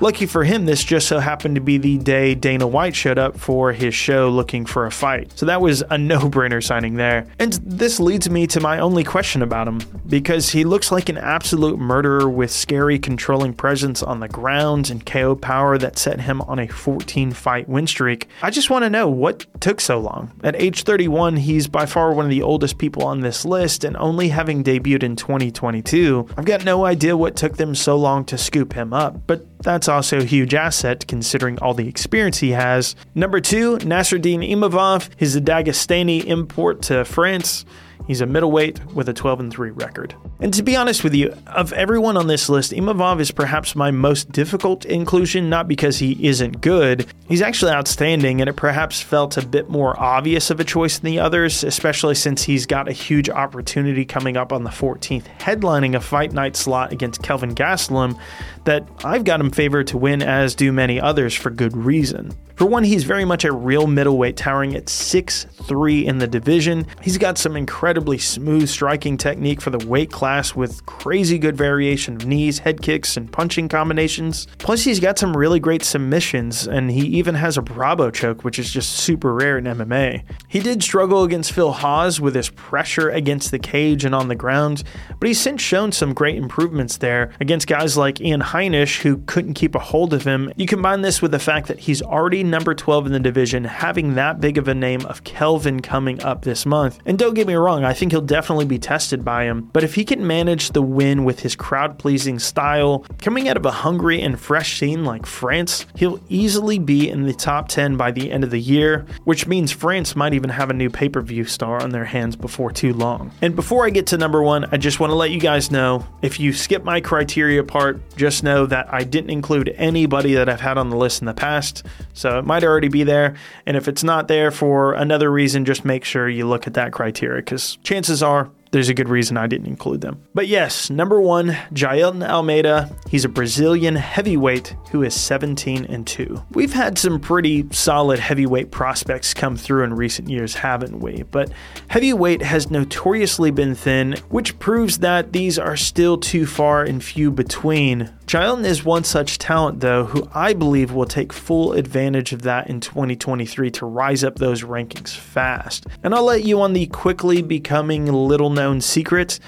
Lucky 0.00 0.26
for 0.26 0.44
him, 0.44 0.66
this 0.66 0.84
just 0.84 1.08
so 1.08 1.18
happened 1.18 1.54
to 1.54 1.60
be 1.60 1.78
the 1.78 1.98
day 1.98 2.34
Dana 2.34 2.66
White 2.66 2.94
showed 2.94 3.18
up 3.18 3.38
for 3.38 3.72
his 3.72 3.94
show 3.94 4.28
looking 4.28 4.66
for 4.66 4.86
a 4.86 4.90
fight. 4.90 5.32
So 5.38 5.46
that 5.46 5.60
was 5.60 5.82
a 5.88 5.96
no 5.96 6.18
brainer 6.20 6.62
signing 6.62 6.96
there. 6.96 7.26
And 7.38 7.54
this 7.64 7.98
leads 7.98 8.28
me 8.28 8.46
to 8.48 8.60
my 8.60 8.78
only 8.78 9.04
question 9.04 9.42
about 9.42 9.66
him 9.66 9.80
because 10.06 10.50
he 10.50 10.64
looks 10.64 10.92
like 10.92 11.08
an 11.08 11.16
absolute 11.16 11.78
murderer 11.78 12.28
with 12.28 12.50
scary 12.50 12.98
controlling 12.98 13.54
presence 13.54 14.02
on 14.02 14.20
the 14.20 14.28
ground 14.28 14.90
and 14.90 15.04
KO 15.04 15.34
power 15.34 15.78
that 15.78 15.98
set 15.98 16.20
him 16.20 16.42
on 16.42 16.58
a 16.58 16.68
14 16.68 17.32
fight 17.32 17.68
win 17.68 17.75
streak. 17.84 18.28
I 18.40 18.50
just 18.50 18.70
want 18.70 18.84
to 18.84 18.90
know 18.90 19.08
what 19.08 19.44
took 19.60 19.80
so 19.80 19.98
long. 19.98 20.30
At 20.44 20.54
age 20.54 20.84
31, 20.84 21.36
he's 21.36 21.66
by 21.66 21.84
far 21.84 22.14
one 22.14 22.24
of 22.24 22.30
the 22.30 22.42
oldest 22.42 22.78
people 22.78 23.04
on 23.04 23.20
this 23.20 23.44
list, 23.44 23.82
and 23.82 23.96
only 23.96 24.28
having 24.28 24.62
debuted 24.62 25.02
in 25.02 25.16
2022, 25.16 26.28
I've 26.36 26.44
got 26.44 26.64
no 26.64 26.84
idea 26.84 27.16
what 27.16 27.34
took 27.34 27.56
them 27.56 27.74
so 27.74 27.96
long 27.96 28.24
to 28.26 28.38
scoop 28.38 28.72
him 28.72 28.92
up, 28.92 29.26
but 29.26 29.44
that's 29.62 29.88
also 29.88 30.18
a 30.18 30.24
huge 30.24 30.54
asset 30.54 31.06
considering 31.08 31.58
all 31.58 31.74
the 31.74 31.88
experience 31.88 32.38
he 32.38 32.50
has. 32.52 32.94
Number 33.16 33.40
two, 33.40 33.78
Nasruddin 33.78 34.48
Imavov, 34.48 35.10
his 35.16 35.36
Dagestani 35.40 36.24
import 36.24 36.82
to 36.82 37.04
France. 37.04 37.64
He's 38.06 38.20
a 38.20 38.26
middleweight 38.26 38.84
with 38.94 39.08
a 39.08 39.12
12 39.12 39.40
and 39.40 39.52
3 39.52 39.70
record. 39.70 40.14
And 40.38 40.52
to 40.52 40.62
be 40.62 40.76
honest 40.76 41.02
with 41.02 41.14
you, 41.14 41.34
of 41.46 41.72
everyone 41.72 42.18
on 42.18 42.26
this 42.26 42.50
list, 42.50 42.72
Imavov 42.72 43.20
is 43.20 43.30
perhaps 43.30 43.74
my 43.74 43.90
most 43.90 44.30
difficult 44.32 44.84
inclusion, 44.84 45.48
not 45.48 45.66
because 45.66 45.98
he 45.98 46.26
isn't 46.26 46.60
good. 46.60 47.06
He's 47.26 47.40
actually 47.40 47.72
outstanding, 47.72 48.42
and 48.42 48.50
it 48.50 48.56
perhaps 48.56 49.00
felt 49.00 49.38
a 49.38 49.46
bit 49.46 49.70
more 49.70 49.98
obvious 49.98 50.50
of 50.50 50.60
a 50.60 50.64
choice 50.64 50.98
than 50.98 51.10
the 51.10 51.20
others, 51.20 51.64
especially 51.64 52.14
since 52.14 52.42
he's 52.42 52.66
got 52.66 52.86
a 52.86 52.92
huge 52.92 53.30
opportunity 53.30 54.04
coming 54.04 54.36
up 54.36 54.52
on 54.52 54.64
the 54.64 54.70
14th, 54.70 55.24
headlining 55.38 55.94
a 55.94 56.00
fight 56.00 56.32
night 56.32 56.54
slot 56.54 56.92
against 56.92 57.22
Kelvin 57.22 57.54
Gastelum 57.54 58.18
that 58.64 58.86
I've 59.04 59.24
got 59.24 59.40
him 59.40 59.50
favored 59.50 59.86
to 59.88 59.98
win, 59.98 60.22
as 60.22 60.54
do 60.54 60.70
many 60.70 61.00
others, 61.00 61.34
for 61.34 61.48
good 61.48 61.74
reason. 61.74 62.36
For 62.56 62.64
one, 62.64 62.84
he's 62.84 63.04
very 63.04 63.26
much 63.26 63.44
a 63.44 63.52
real 63.52 63.86
middleweight, 63.86 64.38
towering 64.38 64.74
at 64.74 64.86
6'3 64.86 66.04
in 66.06 66.18
the 66.18 66.26
division. 66.26 66.86
He's 67.02 67.18
got 67.18 67.36
some 67.36 67.54
incredibly 67.54 68.16
smooth 68.16 68.68
striking 68.68 69.18
technique 69.18 69.60
for 69.60 69.68
the 69.68 69.86
weight 69.86 70.10
class 70.10 70.25
with 70.56 70.84
crazy 70.86 71.38
good 71.38 71.56
variation 71.56 72.16
of 72.16 72.26
knees, 72.26 72.58
head 72.58 72.82
kicks, 72.82 73.16
and 73.16 73.30
punching 73.30 73.68
combinations. 73.68 74.48
Plus, 74.58 74.82
he's 74.82 74.98
got 74.98 75.18
some 75.18 75.36
really 75.36 75.60
great 75.60 75.84
submissions, 75.84 76.66
and 76.66 76.90
he 76.90 77.06
even 77.06 77.36
has 77.36 77.56
a 77.56 77.62
Bravo 77.62 78.10
choke, 78.10 78.42
which 78.42 78.58
is 78.58 78.72
just 78.72 78.90
super 78.90 79.32
rare 79.32 79.56
in 79.56 79.64
MMA. 79.64 80.24
He 80.48 80.58
did 80.58 80.82
struggle 80.82 81.22
against 81.22 81.52
Phil 81.52 81.70
Hawes 81.70 82.20
with 82.20 82.34
his 82.34 82.50
pressure 82.50 83.08
against 83.08 83.52
the 83.52 83.60
cage 83.60 84.04
and 84.04 84.16
on 84.16 84.26
the 84.26 84.34
ground, 84.34 84.82
but 85.20 85.28
he's 85.28 85.40
since 85.40 85.62
shown 85.62 85.92
some 85.92 86.12
great 86.12 86.36
improvements 86.36 86.96
there 86.96 87.32
against 87.38 87.68
guys 87.68 87.96
like 87.96 88.20
Ian 88.20 88.40
Heinisch, 88.40 89.02
who 89.02 89.18
couldn't 89.26 89.54
keep 89.54 89.76
a 89.76 89.78
hold 89.78 90.12
of 90.12 90.24
him. 90.24 90.52
You 90.56 90.66
combine 90.66 91.02
this 91.02 91.22
with 91.22 91.30
the 91.30 91.38
fact 91.38 91.68
that 91.68 91.78
he's 91.78 92.02
already 92.02 92.42
number 92.42 92.74
12 92.74 93.06
in 93.06 93.12
the 93.12 93.20
division, 93.20 93.62
having 93.62 94.14
that 94.16 94.40
big 94.40 94.58
of 94.58 94.66
a 94.66 94.74
name 94.74 95.06
of 95.06 95.22
Kelvin 95.22 95.82
coming 95.82 96.20
up 96.22 96.42
this 96.42 96.66
month. 96.66 96.98
And 97.06 97.16
don't 97.16 97.34
get 97.34 97.46
me 97.46 97.54
wrong, 97.54 97.84
I 97.84 97.92
think 97.92 98.10
he'll 98.10 98.20
definitely 98.20 98.64
be 98.64 98.78
tested 98.78 99.24
by 99.24 99.44
him, 99.44 99.70
but 99.72 99.84
if 99.84 99.94
he 99.94 100.04
can 100.04 100.15
manage 100.20 100.70
the 100.70 100.82
win 100.82 101.24
with 101.24 101.40
his 101.40 101.56
crowd 101.56 101.98
pleasing 101.98 102.38
style, 102.38 103.04
coming 103.18 103.48
out 103.48 103.56
of 103.56 103.66
a 103.66 103.70
hungry 103.70 104.20
and 104.22 104.38
fresh 104.38 104.78
scene 104.78 105.04
like 105.04 105.26
France, 105.26 105.86
he'll 105.96 106.20
easily 106.28 106.78
be 106.78 107.08
in 107.08 107.24
the 107.24 107.34
top 107.34 107.68
10 107.68 107.96
by 107.96 108.10
the 108.10 108.30
end 108.30 108.44
of 108.44 108.50
the 108.50 108.60
year, 108.60 109.06
which 109.24 109.46
means 109.46 109.72
France 109.72 110.16
might 110.16 110.34
even 110.34 110.50
have 110.50 110.70
a 110.70 110.74
new 110.74 110.90
pay 110.90 111.08
per 111.08 111.20
view 111.20 111.44
star 111.44 111.82
on 111.82 111.90
their 111.90 112.04
hands 112.04 112.36
before 112.36 112.70
too 112.70 112.92
long. 112.92 113.30
And 113.42 113.54
before 113.56 113.86
I 113.86 113.90
get 113.90 114.06
to 114.08 114.18
number 114.18 114.42
one, 114.42 114.66
I 114.72 114.76
just 114.76 115.00
want 115.00 115.10
to 115.10 115.14
let 115.14 115.30
you 115.30 115.40
guys 115.40 115.70
know 115.70 116.06
if 116.22 116.40
you 116.40 116.52
skip 116.52 116.84
my 116.84 117.00
criteria 117.00 117.62
part, 117.62 118.00
just 118.16 118.42
know 118.42 118.66
that 118.66 118.92
I 118.92 119.04
didn't 119.04 119.30
include 119.30 119.74
anybody 119.76 120.34
that 120.34 120.48
I've 120.48 120.60
had 120.60 120.78
on 120.78 120.90
the 120.90 120.96
list 120.96 121.20
in 121.22 121.26
the 121.26 121.34
past, 121.34 121.84
so 122.12 122.38
it 122.38 122.44
might 122.44 122.64
already 122.64 122.88
be 122.88 123.04
there. 123.04 123.34
And 123.66 123.76
if 123.76 123.88
it's 123.88 124.04
not 124.04 124.28
there 124.28 124.50
for 124.50 124.94
another 124.94 125.30
reason, 125.30 125.64
just 125.64 125.84
make 125.84 126.04
sure 126.04 126.28
you 126.28 126.46
look 126.46 126.66
at 126.66 126.74
that 126.74 126.92
criteria 126.92 127.42
because 127.42 127.78
chances 127.82 128.22
are 128.22 128.50
there's 128.72 128.88
a 128.88 128.94
good 128.94 129.08
reason 129.08 129.36
I 129.36 129.46
didn't 129.46 129.66
include 129.66 130.00
them. 130.00 130.22
But 130.34 130.48
yes, 130.48 130.90
number 130.90 131.20
one, 131.20 131.56
Jailton 131.72 132.26
Almeida. 132.26 132.90
He's 133.08 133.24
a 133.24 133.28
Brazilian 133.28 133.96
heavyweight 133.96 134.76
who 134.90 135.02
is 135.02 135.14
17 135.14 135.84
and 135.86 136.06
2. 136.06 136.44
We've 136.52 136.72
had 136.72 136.98
some 136.98 137.20
pretty 137.20 137.66
solid 137.70 138.18
heavyweight 138.18 138.70
prospects 138.70 139.34
come 139.34 139.56
through 139.56 139.84
in 139.84 139.94
recent 139.94 140.28
years, 140.28 140.54
haven't 140.54 141.00
we? 141.00 141.22
But 141.22 141.52
heavyweight 141.88 142.42
has 142.42 142.70
notoriously 142.70 143.50
been 143.50 143.74
thin, 143.74 144.16
which 144.28 144.58
proves 144.58 144.98
that 144.98 145.32
these 145.32 145.58
are 145.58 145.76
still 145.76 146.18
too 146.18 146.46
far 146.46 146.82
and 146.82 147.02
few 147.02 147.30
between. 147.30 148.12
Jailton 148.26 148.64
is 148.64 148.84
one 148.84 149.04
such 149.04 149.38
talent, 149.38 149.80
though, 149.80 150.06
who 150.06 150.28
I 150.34 150.52
believe 150.52 150.92
will 150.92 151.06
take 151.06 151.32
full 151.32 151.74
advantage 151.74 152.32
of 152.32 152.42
that 152.42 152.68
in 152.68 152.80
2023 152.80 153.70
to 153.70 153.86
rise 153.86 154.24
up 154.24 154.36
those 154.36 154.62
rankings 154.62 155.14
fast. 155.16 155.86
And 156.02 156.12
I'll 156.12 156.24
let 156.24 156.42
you 156.44 156.60
on 156.60 156.72
the 156.72 156.86
quickly 156.86 157.40
becoming 157.40 158.06
little 158.06 158.50
known 158.56 158.80
secret. 158.80 159.38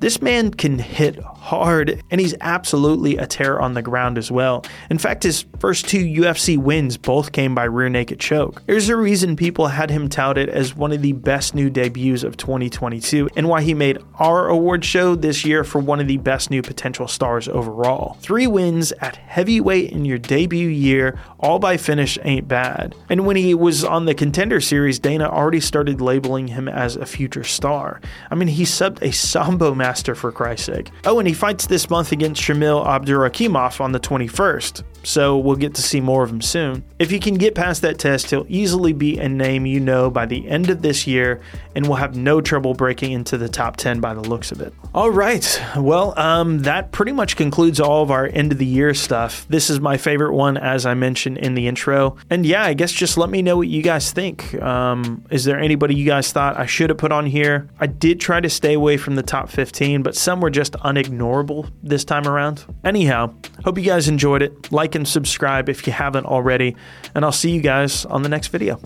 This 0.00 0.20
man 0.20 0.50
can 0.50 0.80
hit 0.80 1.16
hard, 1.44 2.02
and 2.10 2.20
he's 2.20 2.34
absolutely 2.40 3.18
a 3.18 3.26
terror 3.26 3.60
on 3.60 3.74
the 3.74 3.82
ground 3.82 4.16
as 4.16 4.30
well. 4.30 4.64
In 4.88 4.98
fact, 4.98 5.22
his 5.22 5.44
first 5.58 5.86
two 5.86 6.02
UFC 6.02 6.56
wins 6.56 6.96
both 6.96 7.32
came 7.32 7.54
by 7.54 7.64
rear 7.64 7.90
naked 7.90 8.18
choke. 8.18 8.62
There's 8.66 8.88
a 8.88 8.96
reason 8.96 9.36
people 9.36 9.66
had 9.66 9.90
him 9.90 10.08
touted 10.08 10.48
as 10.48 10.74
one 10.74 10.90
of 10.90 11.02
the 11.02 11.12
best 11.12 11.54
new 11.54 11.68
debuts 11.68 12.22
of 12.22 12.38
2022, 12.38 13.28
and 13.36 13.48
why 13.48 13.60
he 13.60 13.74
made 13.74 13.98
our 14.18 14.48
award 14.48 14.84
show 14.84 15.14
this 15.14 15.44
year 15.44 15.64
for 15.64 15.80
one 15.80 16.00
of 16.00 16.08
the 16.08 16.16
best 16.16 16.50
new 16.50 16.62
potential 16.62 17.06
stars 17.06 17.46
overall. 17.46 18.16
Three 18.20 18.46
wins 18.46 18.92
at 19.00 19.16
heavyweight 19.16 19.92
in 19.92 20.06
your 20.06 20.18
debut 20.18 20.68
year, 20.68 21.20
all 21.38 21.58
by 21.58 21.76
finish, 21.76 22.18
ain't 22.22 22.48
bad. 22.48 22.94
And 23.10 23.26
when 23.26 23.36
he 23.36 23.54
was 23.54 23.84
on 23.84 24.06
the 24.06 24.14
contender 24.14 24.62
series, 24.62 24.98
Dana 24.98 25.28
already 25.28 25.60
started 25.60 26.00
labeling 26.00 26.48
him 26.48 26.68
as 26.68 26.96
a 26.96 27.04
future 27.04 27.44
star. 27.44 28.00
I 28.30 28.34
mean, 28.34 28.48
he 28.48 28.62
subbed 28.62 29.02
a 29.02 29.12
sambo 29.34 29.74
master 29.74 30.14
for 30.14 30.32
Christ's 30.32 30.66
sake. 30.66 30.90
Oh, 31.04 31.18
and 31.18 31.28
he 31.28 31.33
fights 31.34 31.66
this 31.66 31.90
month 31.90 32.12
against 32.12 32.40
Shamil 32.40 32.86
Abdurakhimov 32.86 33.80
on 33.80 33.92
the 33.92 34.00
21st, 34.00 34.82
so 35.04 35.36
we'll 35.38 35.56
get 35.56 35.74
to 35.74 35.82
see 35.82 36.00
more 36.00 36.24
of 36.24 36.30
him 36.30 36.40
soon. 36.40 36.84
If 36.98 37.10
he 37.10 37.18
can 37.18 37.34
get 37.34 37.54
past 37.54 37.82
that 37.82 37.98
test, 37.98 38.30
he'll 38.30 38.46
easily 38.48 38.92
be 38.92 39.18
a 39.18 39.28
name 39.28 39.66
you 39.66 39.80
know 39.80 40.10
by 40.10 40.26
the 40.26 40.48
end 40.48 40.70
of 40.70 40.82
this 40.82 41.06
year 41.06 41.40
and 41.74 41.86
will 41.86 41.96
have 41.96 42.16
no 42.16 42.40
trouble 42.40 42.74
breaking 42.74 43.12
into 43.12 43.36
the 43.36 43.48
top 43.48 43.76
10 43.76 44.00
by 44.00 44.14
the 44.14 44.20
looks 44.20 44.52
of 44.52 44.60
it. 44.60 44.72
All 44.94 45.10
right, 45.10 45.60
well, 45.76 46.18
um, 46.18 46.60
that 46.60 46.92
pretty 46.92 47.12
much 47.12 47.36
concludes 47.36 47.80
all 47.80 48.02
of 48.02 48.10
our 48.10 48.26
end 48.26 48.52
of 48.52 48.58
the 48.58 48.66
year 48.66 48.94
stuff. 48.94 49.46
This 49.48 49.70
is 49.70 49.80
my 49.80 49.96
favorite 49.96 50.34
one, 50.34 50.56
as 50.56 50.86
I 50.86 50.94
mentioned 50.94 51.38
in 51.38 51.54
the 51.54 51.66
intro. 51.66 52.16
And 52.30 52.46
yeah, 52.46 52.64
I 52.64 52.74
guess 52.74 52.92
just 52.92 53.18
let 53.18 53.28
me 53.28 53.42
know 53.42 53.56
what 53.56 53.68
you 53.68 53.82
guys 53.82 54.12
think. 54.12 54.54
Um, 54.62 55.24
is 55.30 55.44
there 55.44 55.58
anybody 55.58 55.94
you 55.94 56.06
guys 56.06 56.32
thought 56.32 56.56
I 56.56 56.66
should 56.66 56.90
have 56.90 56.98
put 56.98 57.12
on 57.12 57.26
here? 57.26 57.68
I 57.80 57.86
did 57.86 58.20
try 58.20 58.40
to 58.40 58.48
stay 58.48 58.74
away 58.74 58.96
from 58.96 59.16
the 59.16 59.22
top 59.22 59.48
15, 59.48 60.02
but 60.02 60.14
some 60.14 60.40
were 60.40 60.50
just 60.50 60.74
unignorable 60.74 61.70
this 61.82 62.04
time 62.04 62.26
around. 62.28 62.64
Anyhow, 62.84 63.34
hope 63.64 63.78
you 63.78 63.84
guys 63.84 64.08
enjoyed 64.08 64.42
it. 64.42 64.70
Like 64.94 65.00
and 65.00 65.08
subscribe 65.08 65.68
if 65.68 65.88
you 65.88 65.92
haven't 65.92 66.26
already, 66.26 66.76
and 67.16 67.24
I'll 67.24 67.32
see 67.32 67.50
you 67.50 67.60
guys 67.60 68.04
on 68.04 68.22
the 68.22 68.28
next 68.28 68.48
video. 68.48 68.78